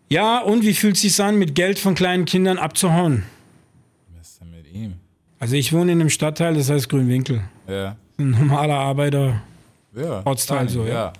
[0.09, 3.23] Ja, und wie fühlt es sich an, mit Geld von kleinen Kindern abzuhauen?
[4.17, 4.93] Was ist denn mit ihm?
[5.39, 7.41] Also ich wohne in einem Stadtteil, das heißt Grünwinkel.
[7.67, 7.95] Ja.
[8.17, 9.41] Ein normaler Arbeiter.
[9.95, 10.21] Ja.
[10.25, 10.93] Ortsteil so, ja.
[10.93, 11.13] ja.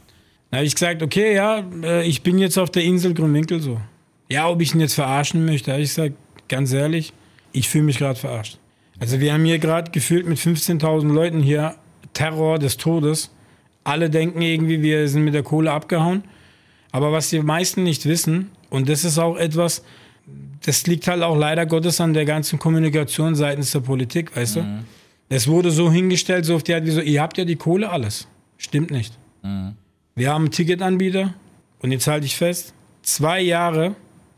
[0.51, 3.79] Da habe ich gesagt, okay, ja, äh, ich bin jetzt auf der Insel Grünwinkel so.
[4.29, 6.15] Ja, ob ich ihn jetzt verarschen möchte, ich gesagt,
[6.49, 7.13] ganz ehrlich,
[7.51, 8.57] ich fühle mich gerade verarscht.
[8.99, 11.75] Also wir haben hier gerade gefühlt mit 15.000 Leuten hier
[12.13, 13.31] Terror des Todes.
[13.83, 16.23] Alle denken irgendwie, wir sind mit der Kohle abgehauen.
[16.91, 19.83] Aber was die meisten nicht wissen, und das ist auch etwas,
[20.65, 24.83] das liegt halt auch leider Gottes an der ganzen Kommunikation seitens der Politik, weißt du?
[25.27, 27.89] Es wurde so hingestellt, so auf die Art wie so, ihr habt ja die Kohle
[27.89, 28.27] alles.
[28.57, 29.17] Stimmt nicht.
[30.15, 31.33] Wir haben einen Ticketanbieter
[31.79, 33.95] und jetzt halte ich fest, zwei Jahre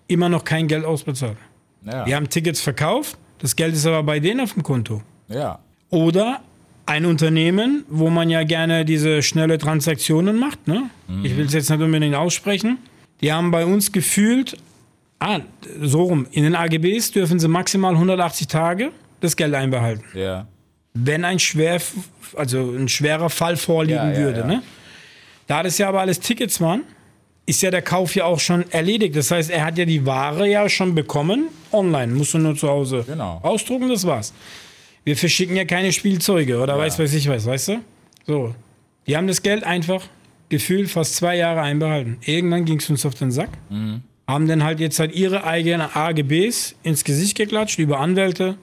[0.08, 1.38] immer noch kein Geld ausbezahlt.
[1.86, 2.06] Ja.
[2.06, 5.02] Wir haben Tickets verkauft, das Geld ist aber bei denen auf dem Konto.
[5.28, 5.60] ja.
[5.90, 6.42] Oder
[6.86, 10.90] ein Unternehmen, wo man ja gerne diese schnelle Transaktionen macht, ne?
[11.24, 12.78] Ich will es jetzt nicht unbedingt aussprechen.
[13.22, 14.58] Die haben bei uns gefühlt,
[15.20, 15.40] ah,
[15.82, 18.92] so rum, in den AGBs dürfen sie maximal 180 Tage
[19.22, 20.46] das Geld einbehalten Ja.
[20.94, 21.82] wenn ein schwer,
[22.36, 24.46] also ein schwerer Fall vorliegen Ja, würde.
[24.46, 24.62] Ne?
[25.48, 26.82] Da das ja aber alles Tickets waren,
[27.48, 29.16] ist ja der Kauf ja auch schon erledigt.
[29.16, 32.14] Das heißt, er hat ja die Ware ja schon bekommen online.
[32.14, 33.40] Musst du nur zu Hause Genau.
[33.42, 34.34] ausdrucken, das war's.
[35.06, 37.80] Wir verschicken ja keine Spielzeuge oder weiß weiß ich was, weißt du?
[38.26, 38.54] So.
[39.08, 40.04] Die haben das Geld einfach
[40.50, 42.18] gefühlt fast zwei Jahre einbehalten.
[42.26, 43.50] Irgendwann ging es uns auf den Sack.
[43.70, 44.02] Mhm.
[44.28, 48.58] Haben dann halt jetzt halt ihre eigenen AGBs ins Gesicht geklatscht über Anwälte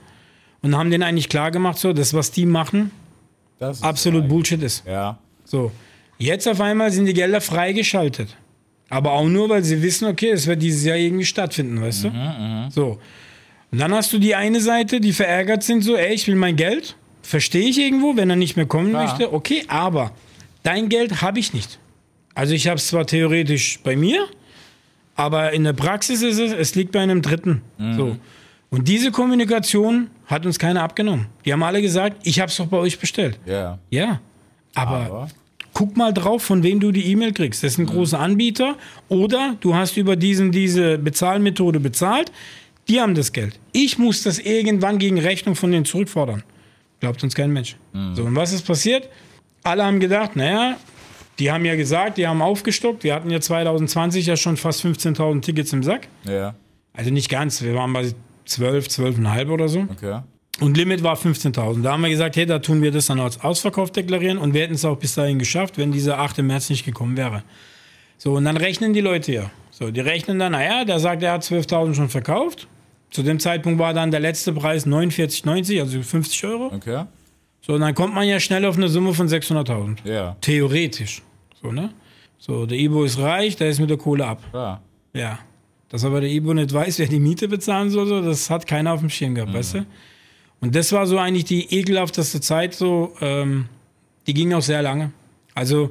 [0.60, 2.90] und haben denen eigentlich klar gemacht, so, das, was die machen,
[3.80, 4.84] absolut so Bullshit ist.
[4.86, 5.18] Ja.
[5.46, 5.72] So.
[6.18, 8.36] Jetzt auf einmal sind die Gelder freigeschaltet.
[8.90, 12.10] Aber auch nur, weil sie wissen, okay, es wird dieses Jahr irgendwie stattfinden, weißt du?
[12.70, 12.98] So.
[13.72, 16.54] Und dann hast du die eine Seite, die verärgert sind, so, ey, ich will mein
[16.56, 16.96] Geld.
[17.22, 19.04] Verstehe ich irgendwo, wenn er nicht mehr kommen Klar.
[19.06, 19.32] möchte.
[19.32, 20.12] Okay, aber
[20.62, 21.78] dein Geld habe ich nicht.
[22.34, 24.26] Also ich habe es zwar theoretisch bei mir,
[25.16, 27.62] aber in der Praxis ist es, es liegt bei einem Dritten.
[27.96, 28.16] So.
[28.70, 31.26] Und diese Kommunikation hat uns keiner abgenommen.
[31.44, 33.38] Die haben alle gesagt, ich habe es doch bei euch bestellt.
[33.46, 33.78] Ja.
[33.90, 34.20] Ja,
[34.74, 35.28] aber, Aber?
[35.74, 37.62] Guck mal drauf, von wem du die E-Mail kriegst.
[37.62, 38.76] Das ist ein großer Anbieter
[39.08, 42.32] oder du hast über diesen, diese Bezahlmethode bezahlt.
[42.88, 43.58] Die haben das Geld.
[43.72, 46.42] Ich muss das irgendwann gegen Rechnung von denen zurückfordern.
[47.00, 47.76] Glaubt uns kein Mensch.
[48.14, 49.08] So, und was ist passiert?
[49.62, 50.76] Alle haben gedacht, naja,
[51.38, 53.04] die haben ja gesagt, die haben aufgestockt.
[53.04, 56.08] Wir hatten ja 2020 ja schon fast 15.000 Tickets im Sack.
[56.24, 56.54] Ja.
[56.92, 58.12] Also nicht ganz, wir waren bei
[58.44, 59.80] 12, 12,5 oder so.
[59.90, 60.20] Okay.
[60.60, 61.82] Und Limit war 15.000.
[61.82, 64.62] Da haben wir gesagt, hey, da tun wir das dann als Ausverkauf deklarieren und wir
[64.62, 66.38] hätten es auch bis dahin geschafft, wenn dieser 8.
[66.38, 67.42] März nicht gekommen wäre.
[68.18, 69.50] So, und dann rechnen die Leute ja.
[69.70, 72.68] So, die rechnen dann, naja, der sagt, er hat 12.000 schon verkauft.
[73.10, 76.66] Zu dem Zeitpunkt war dann der letzte Preis 49,90, also 50 Euro.
[76.72, 77.04] Okay.
[77.60, 79.98] So, und dann kommt man ja schnell auf eine Summe von 600.000.
[80.04, 80.36] Ja.
[80.40, 81.22] Theoretisch.
[81.60, 81.90] So, ne?
[82.38, 84.42] So, der Ibo ist reich, der ist mit der Kohle ab.
[84.50, 84.82] Klar.
[85.12, 85.38] Ja.
[85.88, 88.92] Dass aber der Ibo nicht weiß, wer die Miete bezahlen soll, so, das hat keiner
[88.92, 89.86] auf dem Schirm gehabt, weißt du?
[90.64, 93.66] Und das war so eigentlich die ekelhafteste Zeit, so, ähm,
[94.26, 95.12] die ging auch sehr lange.
[95.54, 95.90] Also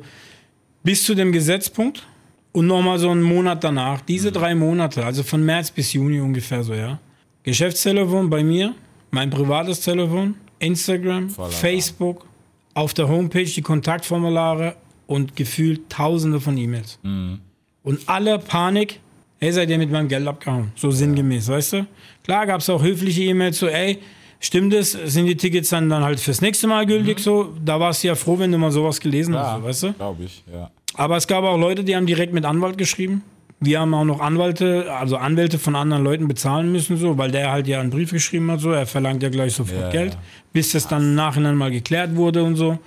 [0.81, 2.07] bis zu dem Gesetzpunkt
[2.53, 4.01] und nochmal so einen Monat danach.
[4.01, 6.99] Diese drei Monate, also von März bis Juni ungefähr so, ja.
[7.43, 8.73] Geschäftstelefon bei mir,
[9.11, 12.25] mein privates Telefon, Instagram, Facebook,
[12.73, 16.97] auf der Homepage die Kontaktformulare und gefühlt tausende von E-Mails.
[17.83, 18.99] Und alle Panik,
[19.37, 20.71] hey, seid ihr mit meinem Geld abgehauen?
[20.75, 21.87] So sinngemäß, weißt du?
[22.23, 23.99] Klar gab es auch höfliche E-Mails so, ey,
[24.43, 24.91] stimmt es?
[24.91, 27.19] Sind die Tickets dann, dann halt fürs nächste Mal gültig?
[27.19, 29.93] So, da warst du ja froh, wenn du mal sowas gelesen hast, so, weißt du?
[29.93, 30.69] glaube ich, ja.
[30.95, 33.23] Aber es gab auch Leute, die haben direkt mit Anwalt geschrieben.
[33.59, 37.49] Wir haben auch noch Anwälte, also Anwälte von anderen Leuten bezahlen müssen, so, weil der
[37.49, 40.19] halt ja einen Brief geschrieben hat, so, er verlangt ja gleich sofort Ja, Geld, ja.
[40.51, 42.77] bis das dann im Nachhinein mal geklärt wurde und so.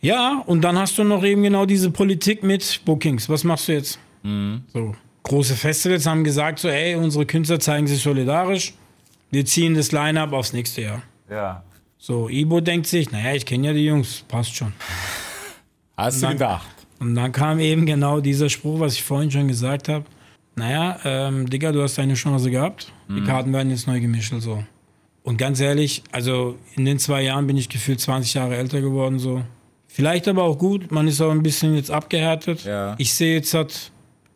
[0.00, 3.28] Ja, und dann hast du noch eben genau diese Politik mit Bookings.
[3.28, 3.98] Was machst du jetzt?
[4.24, 4.62] Mhm.
[4.72, 8.74] So, große Festivals haben gesagt, so, ey, unsere Künstler zeigen sich solidarisch,
[9.36, 11.02] wir ziehen das Line-Up aufs nächste Jahr.
[11.28, 11.62] Ja.
[11.98, 14.72] So, Ibo denkt sich, naja, ich kenne ja die Jungs, passt schon.
[15.98, 16.36] Hast du Nein.
[16.36, 16.66] gedacht?
[17.00, 20.06] Und dann kam eben genau dieser Spruch, was ich vorhin schon gesagt habe.
[20.54, 22.90] Naja, ähm, Digga, du hast deine Chance gehabt.
[23.10, 24.64] Die Karten werden jetzt neu gemischt so.
[25.22, 29.18] Und ganz ehrlich, also in den zwei Jahren bin ich gefühlt 20 Jahre älter geworden
[29.18, 29.42] so.
[29.86, 32.64] Vielleicht aber auch gut, man ist auch ein bisschen jetzt abgehärtet.
[32.64, 32.94] Ja.
[32.96, 33.90] Ich sehe jetzt hat,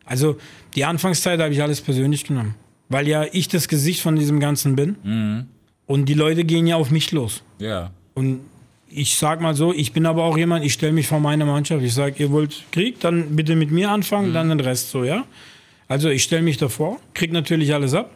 [0.05, 0.37] also
[0.75, 2.53] die Anfangszeit habe ich alles persönlich genommen.
[2.91, 5.47] Weil ja ich das Gesicht von diesem Ganzen bin.
[5.87, 7.41] Und die Leute gehen ja auf mich los.
[7.59, 7.91] Ja.
[8.13, 8.41] Und
[8.89, 11.81] ich sag mal so, ich bin aber auch jemand, ich stelle mich vor meine Mannschaft.
[11.83, 15.23] Ich sage, ihr wollt Krieg, dann bitte mit mir anfangen, dann den Rest so, ja.
[15.87, 18.11] Also ich stelle mich davor, krieg natürlich alles ab.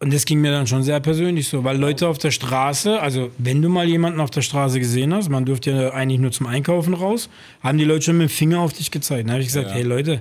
[0.00, 3.30] Und das ging mir dann schon sehr persönlich so, weil Leute auf der Straße, also
[3.38, 6.48] wenn du mal jemanden auf der Straße gesehen hast, man durfte ja eigentlich nur zum
[6.48, 7.28] Einkaufen raus,
[7.62, 9.24] haben die Leute schon mit dem Finger auf dich gezeigt.
[9.28, 9.74] Dann habe ich gesagt, Ja.
[9.74, 10.20] hey Leute,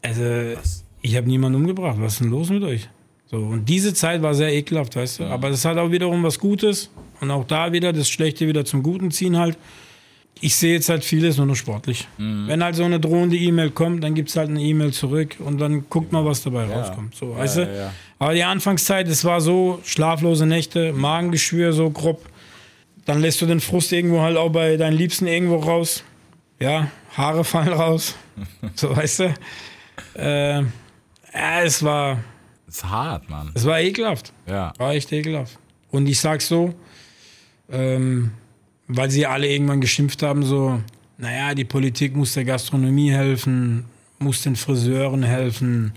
[0.00, 0.22] also
[1.02, 2.88] ich habe niemanden umgebracht, was ist denn los mit euch?
[3.34, 5.24] So, und diese Zeit war sehr ekelhaft, weißt du.
[5.24, 6.88] Aber das hat auch wiederum was Gutes.
[7.20, 9.58] Und auch da wieder das Schlechte wieder zum Guten ziehen halt.
[10.40, 12.06] Ich sehe jetzt halt vieles nur noch sportlich.
[12.16, 15.58] Wenn halt so eine drohende E-Mail kommt, dann gibt es halt eine E-Mail zurück und
[15.58, 17.16] dann guckt mal, was dabei rauskommt.
[17.16, 17.60] So, weißt du?
[17.62, 17.92] ja, ja.
[18.20, 22.24] Aber die Anfangszeit, es war so schlaflose Nächte, Magengeschwür so grob.
[23.04, 26.04] Dann lässt du den Frust irgendwo halt auch bei deinen Liebsten irgendwo raus.
[26.60, 28.14] Ja, Haare fallen raus.
[28.76, 29.34] so, weißt du?
[30.16, 32.18] Äh, ja, es war,
[32.74, 33.52] Ist hart, Mann.
[33.54, 34.32] es war ekelhaft.
[34.48, 34.72] Ja.
[34.78, 35.58] War echt ekelhaft.
[35.92, 36.74] Und ich sag's so,
[37.70, 38.32] ähm,
[38.88, 40.80] weil sie alle irgendwann geschimpft haben, so,
[41.16, 43.84] naja, die Politik muss der Gastronomie helfen,
[44.18, 45.92] muss den Friseuren helfen,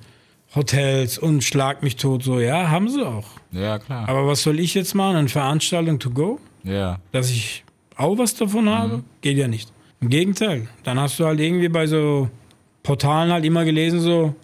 [0.53, 3.25] Hotels und schlag mich tot, so, ja, haben sie auch.
[3.51, 4.07] Ja, klar.
[4.07, 5.15] Aber was soll ich jetzt machen?
[5.15, 6.39] Eine Veranstaltung to go?
[6.63, 6.99] ja.
[7.11, 7.63] Dass ich
[7.95, 9.03] auch was davon habe?
[9.21, 9.71] Geht ja nicht.
[9.99, 10.67] Im Gegenteil.
[10.83, 12.29] Dann hast du halt irgendwie bei so
[12.83, 14.35] Portalen halt immer gelesen, so,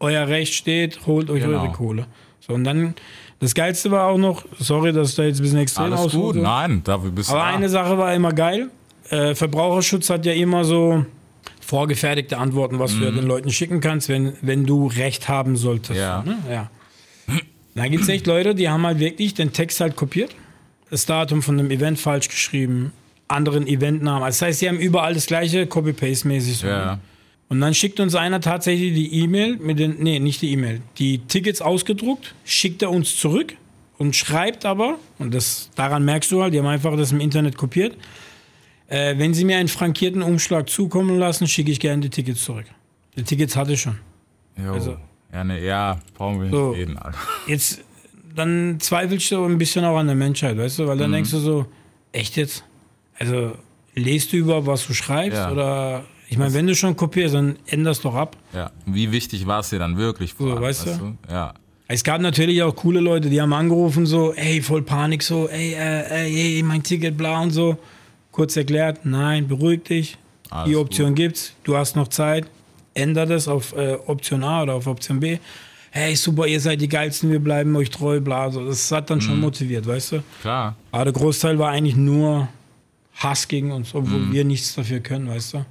[0.00, 1.62] euer Recht steht, holt euch Genau.
[1.62, 2.06] eure Kohle.
[2.40, 2.94] So, und dann,
[3.38, 6.08] das Geilste war auch noch, sorry, dass da jetzt ein bisschen extrem Alles gut.
[6.08, 7.56] aushole, Nein, dafür bist du aber da.
[7.56, 8.70] eine Sache war immer geil.
[9.10, 11.04] Äh, Verbraucherschutz hat ja immer so
[11.60, 15.98] vorgefertigte Antworten, was du ja den Leuten schicken kannst, wenn, wenn du Recht haben solltest.
[16.00, 16.22] Ja.
[16.22, 16.36] Ne?
[16.50, 16.70] ja.
[17.74, 20.34] Da gibt es echt Leute, die haben halt wirklich den Text halt kopiert,
[20.90, 22.92] das Datum von dem Event falsch geschrieben,
[23.28, 24.24] anderen Eventnamen.
[24.24, 26.58] Also das heißt, sie haben überall das gleiche, Copy-Paste-mäßig.
[26.58, 26.66] So.
[26.66, 26.98] Ja.
[27.50, 31.18] Und dann schickt uns einer tatsächlich die E-Mail mit den, nee, nicht die E-Mail, die
[31.18, 33.54] Tickets ausgedruckt, schickt er uns zurück
[33.98, 37.56] und schreibt aber, und das, daran merkst du halt, die haben einfach das im Internet
[37.56, 37.96] kopiert,
[38.86, 42.66] äh, wenn sie mir einen frankierten Umschlag zukommen lassen, schicke ich gerne die Tickets zurück.
[43.16, 43.98] Die Tickets hatte ich schon.
[44.56, 44.72] Jo.
[44.72, 44.96] Also-
[45.32, 46.70] ja, ne, ja, brauchen wir nicht So.
[46.70, 47.18] reden, Alter.
[47.46, 47.82] Jetzt,
[48.34, 51.38] dann zweifelst du ein bisschen auch an der Menschheit, weißt du, weil dann denkst du
[51.38, 51.66] so,
[52.12, 52.64] echt jetzt?
[53.18, 53.52] Also,
[53.94, 55.36] lest du überhaupt, was du schreibst?
[55.36, 55.52] Ja.
[55.52, 58.36] Oder, ich meine, wenn du schon kopierst, dann änderst doch ab.
[58.54, 58.70] Ja.
[58.86, 60.32] Wie wichtig war es dir dann wirklich?
[60.34, 61.16] vor allem, weißt du?
[61.30, 61.54] Ja.
[61.88, 65.72] Es gab natürlich auch coole Leute, die haben angerufen, so, ey, voll Panik, so, ey,
[65.74, 67.78] äh, ey, ey, mein Ticket, bla und so.
[68.30, 70.16] Kurz erklärt, nein, beruhig dich.
[70.50, 72.46] Alles die Option gibt's, du hast noch Zeit,
[72.94, 75.38] änder das auf äh, Option A oder auf Option B.
[75.90, 78.48] Hey, super, ihr seid die Geilsten, wir bleiben euch treu, bla.
[78.52, 78.64] So.
[78.64, 79.40] Das hat dann schon Mhm.
[79.40, 80.22] motiviert, weißt du?
[80.42, 80.76] Klar.
[80.92, 82.46] Aber der Großteil war eigentlich nur
[83.16, 84.32] Hass gegen uns, obwohl Mhm.
[84.32, 85.64] wir nichts dafür können, weißt du?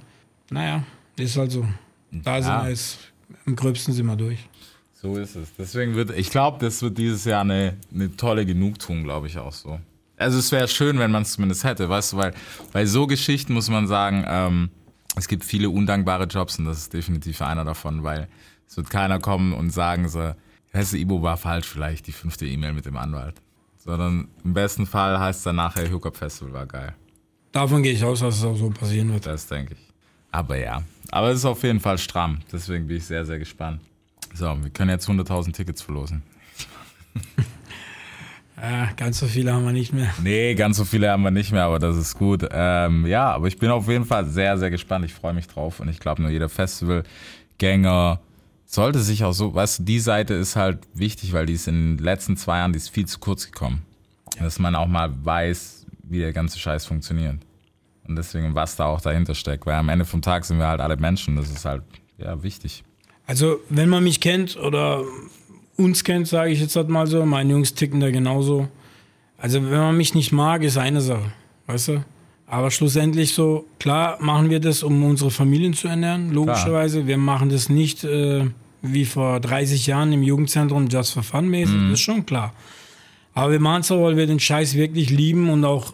[0.50, 0.84] Naja,
[1.16, 1.64] ist halt so.
[2.10, 2.98] Da sind wir jetzt,
[3.46, 4.48] im Gröbsten sind wir durch.
[4.92, 5.54] So ist es.
[5.56, 9.52] Deswegen wird, ich glaube, das wird dieses Jahr eine, eine tolle Genugtuung, glaube ich auch
[9.52, 9.80] so.
[10.18, 12.34] Also es wäre schön, wenn man es zumindest hätte, weißt du, weil
[12.72, 14.70] bei so Geschichten muss man sagen, ähm,
[15.16, 18.28] es gibt viele undankbare Jobs und das ist definitiv einer davon, weil
[18.68, 20.34] es wird keiner kommen und sagen so,
[20.72, 23.36] weißt du, Ibo war falsch, vielleicht die fünfte E-Mail mit dem Anwalt.
[23.78, 26.94] Sondern im besten Fall heißt es dann nachher, Hookup Festival war geil.
[27.52, 29.24] Davon gehe ich aus, dass es auch so passieren wird.
[29.24, 29.89] Das denke ich.
[30.32, 32.40] Aber ja, aber es ist auf jeden Fall stramm.
[32.52, 33.80] Deswegen bin ich sehr, sehr gespannt.
[34.34, 36.22] So, wir können jetzt 100.000 Tickets verlosen.
[38.62, 40.12] Ah, ganz so viele haben wir nicht mehr.
[40.22, 42.46] Nee, ganz so viele haben wir nicht mehr, aber das ist gut.
[42.50, 45.06] Ähm, ja, aber ich bin auf jeden Fall sehr, sehr gespannt.
[45.06, 48.20] Ich freue mich drauf und ich glaube, nur jeder Festivalgänger
[48.66, 51.96] sollte sich auch so, weißt du, die Seite ist halt wichtig, weil die ist in
[51.96, 53.80] den letzten zwei Jahren, die ist viel zu kurz gekommen.
[54.38, 57.38] Dass man auch mal weiß, wie der ganze Scheiß funktioniert.
[58.10, 59.66] Und deswegen, was da auch dahinter steckt.
[59.66, 61.36] Weil am Ende vom Tag sind wir halt alle Menschen.
[61.36, 61.82] Das ist halt,
[62.18, 62.82] ja, wichtig.
[63.24, 65.04] Also, wenn man mich kennt oder
[65.76, 68.66] uns kennt, sage ich jetzt halt mal so, meine Jungs ticken da genauso.
[69.38, 71.30] Also, wenn man mich nicht mag, ist eine Sache,
[71.68, 72.04] weißt du?
[72.48, 77.06] Aber schlussendlich so, klar machen wir das, um unsere Familien zu ernähren, logischerweise.
[77.06, 78.44] Wir machen das nicht äh,
[78.82, 82.54] wie vor 30 Jahren im Jugendzentrum just for fun mäßig, das ist schon klar.
[83.34, 85.92] Aber wir machen es auch, weil wir den Scheiß wirklich lieben und auch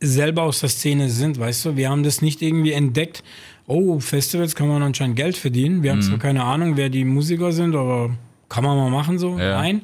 [0.00, 1.76] selber aus der Szene sind, weißt du?
[1.76, 3.22] Wir haben das nicht irgendwie entdeckt,
[3.66, 5.82] oh, Festivals kann man anscheinend Geld verdienen.
[5.82, 8.16] Wir haben zwar keine Ahnung, wer die Musiker sind, aber
[8.48, 9.38] kann man mal machen so.
[9.38, 9.60] Ja.
[9.60, 9.82] Nein.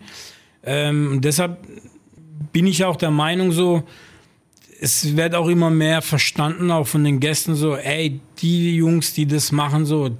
[0.65, 1.59] Ähm, und deshalb
[2.53, 3.83] bin ich auch der Meinung so,
[4.81, 9.27] es wird auch immer mehr verstanden, auch von den Gästen so, ey, die Jungs, die
[9.27, 10.11] das machen, so,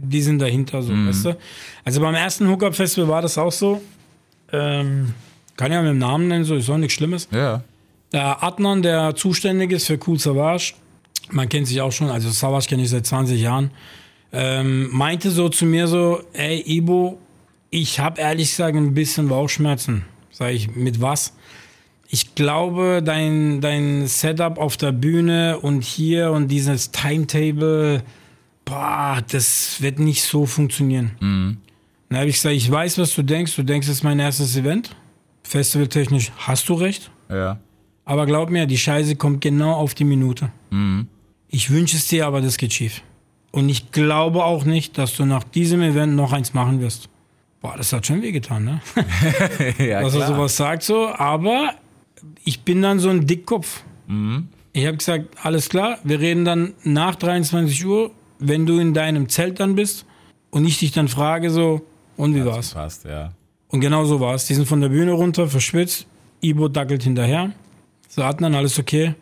[0.00, 1.36] die sind dahinter, so, weißt du?
[1.84, 3.82] Also beim ersten Hookup-Festival war das auch so.
[4.52, 5.14] Ähm,
[5.56, 7.28] kann ja mit dem Namen nennen, so, ist auch nichts Schlimmes.
[7.32, 7.62] Ja.
[8.12, 10.74] Der Adnan, der zuständig ist für Cool Savage,
[11.30, 13.70] man kennt sich auch schon, also Savage kenne ich seit 20 Jahren,
[14.32, 17.18] ähm, meinte so zu mir so, ey Ibo,
[17.70, 20.04] ich habe ehrlich gesagt ein bisschen Bauchschmerzen.
[20.30, 21.34] Sag ich, mit was?
[22.08, 28.02] Ich glaube, dein, dein Setup auf der Bühne und hier und dieses Timetable,
[28.64, 31.10] boah, das wird nicht so funktionieren.
[32.08, 33.54] Dann habe ich gesagt, ich weiß, was du denkst.
[33.56, 34.96] Du denkst, es ist mein erstes Event.
[35.42, 37.10] Festivaltechnisch hast du recht.
[37.28, 37.58] Ja.
[38.08, 40.50] Aber glaub mir, die Scheiße kommt genau auf die Minute.
[41.48, 43.02] Ich wünsche es dir, aber das geht schief.
[43.50, 47.10] Und ich glaube auch nicht, dass du nach diesem Event noch eins machen wirst.
[47.60, 48.80] Boah, das hat schon wehgetan, ne?
[49.78, 51.08] ja Dass er sowas sagt so.
[51.08, 51.74] Aber
[52.44, 53.82] ich bin dann so ein Dickkopf.
[54.72, 59.28] Ich habe gesagt, alles klar, wir reden dann nach 23 Uhr, wenn du in deinem
[59.28, 60.06] Zelt dann bist
[60.48, 61.82] und ich dich dann frage so,
[62.16, 62.72] und wie war's?
[62.72, 63.32] Passt, ja.
[63.68, 64.46] Und genau so war es.
[64.46, 66.06] Die sind von der Bühne runter, verschwitzt.
[66.40, 67.52] Ibo dackelt hinterher.
[68.08, 69.14] So hatten dann alles okay.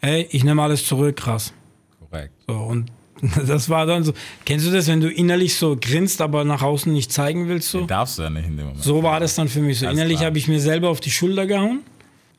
[0.00, 1.52] Hey, ich nehme alles zurück, krass.
[1.98, 2.32] Korrekt.
[2.46, 2.90] So, und
[3.46, 4.12] das war dann so.
[4.44, 7.70] Kennst du das, wenn du innerlich so grinst, aber nach außen nicht zeigen willst?
[7.70, 8.82] So, Darfst du ja nicht in dem Moment.
[8.84, 9.80] so war das dann für mich.
[9.80, 11.80] So Alles innerlich habe ich mir selber auf die Schulter gehauen.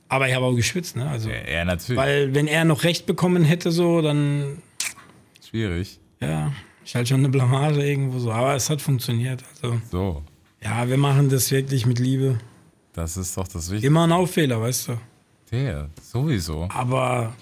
[0.07, 1.07] Aber ich habe auch geschwitzt, ne?
[1.07, 1.97] Also, Ja, natürlich.
[2.01, 4.57] weil wenn er noch recht bekommen hätte, so, dann,
[5.47, 5.99] Schwierig.
[6.21, 6.51] ja,
[6.85, 8.31] ich halt schon eine Blamage irgendwo so.
[8.31, 9.43] Aber es hat funktioniert.
[9.61, 10.23] Also, So.
[10.63, 12.39] ja, wir machen das wirklich mit Liebe.
[12.93, 13.85] Das ist doch das Wichtigste.
[13.87, 14.93] Immer ein Auffehler, weißt du.
[15.51, 16.67] Der, sowieso.
[16.73, 17.33] Aber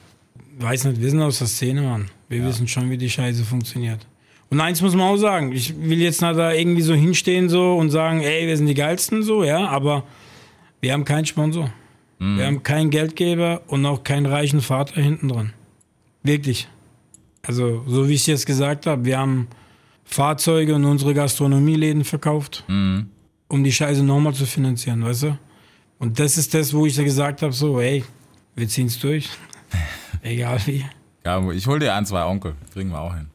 [0.59, 2.09] weiß nicht, wir sind aus der Szene, Mann.
[2.29, 4.05] Wir wissen schon, wie die Scheiße funktioniert.
[4.49, 7.75] Und eins muss man auch sagen, ich will jetzt nicht da irgendwie so hinstehen so
[7.75, 10.03] und sagen, ey, wir sind die geilsten so, ja, aber
[10.79, 11.69] wir haben keinen Sponsor.
[12.19, 15.53] Wir haben keinen Geldgeber und auch keinen reichen Vater hinten dran.
[16.23, 16.67] Wirklich.
[17.43, 19.47] Also, so wie ich es jetzt gesagt habe, wir haben
[20.03, 25.37] Fahrzeuge und unsere Gastronomieläden verkauft, um die Scheiße nochmal zu finanzieren, weißt du?
[25.99, 28.03] Und das ist das, wo ich da gesagt habe, so, ey,
[28.55, 29.29] wir ziehen's durch.
[30.21, 30.85] Egal wie.
[31.25, 32.53] Ja, ich hol dir ein, zwei Onkel.
[32.73, 33.27] Kriegen wir auch hin.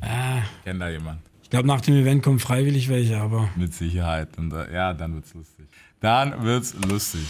[0.00, 1.20] Ah, Kennt da jemand?
[1.42, 4.28] ich glaube, nach dem Event kommen freiwillig welche, aber Mit Sicherheit.
[4.36, 5.66] Und äh, ja, dann wird's lustig.
[6.00, 7.26] Dann wird's lustig.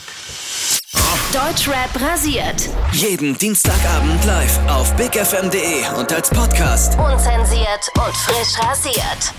[1.32, 2.68] Deutschrap rasiert.
[2.92, 6.98] Jeden Dienstagabend live auf bigfm.de und als Podcast.
[6.98, 9.32] Unzensiert und frisch rasiert.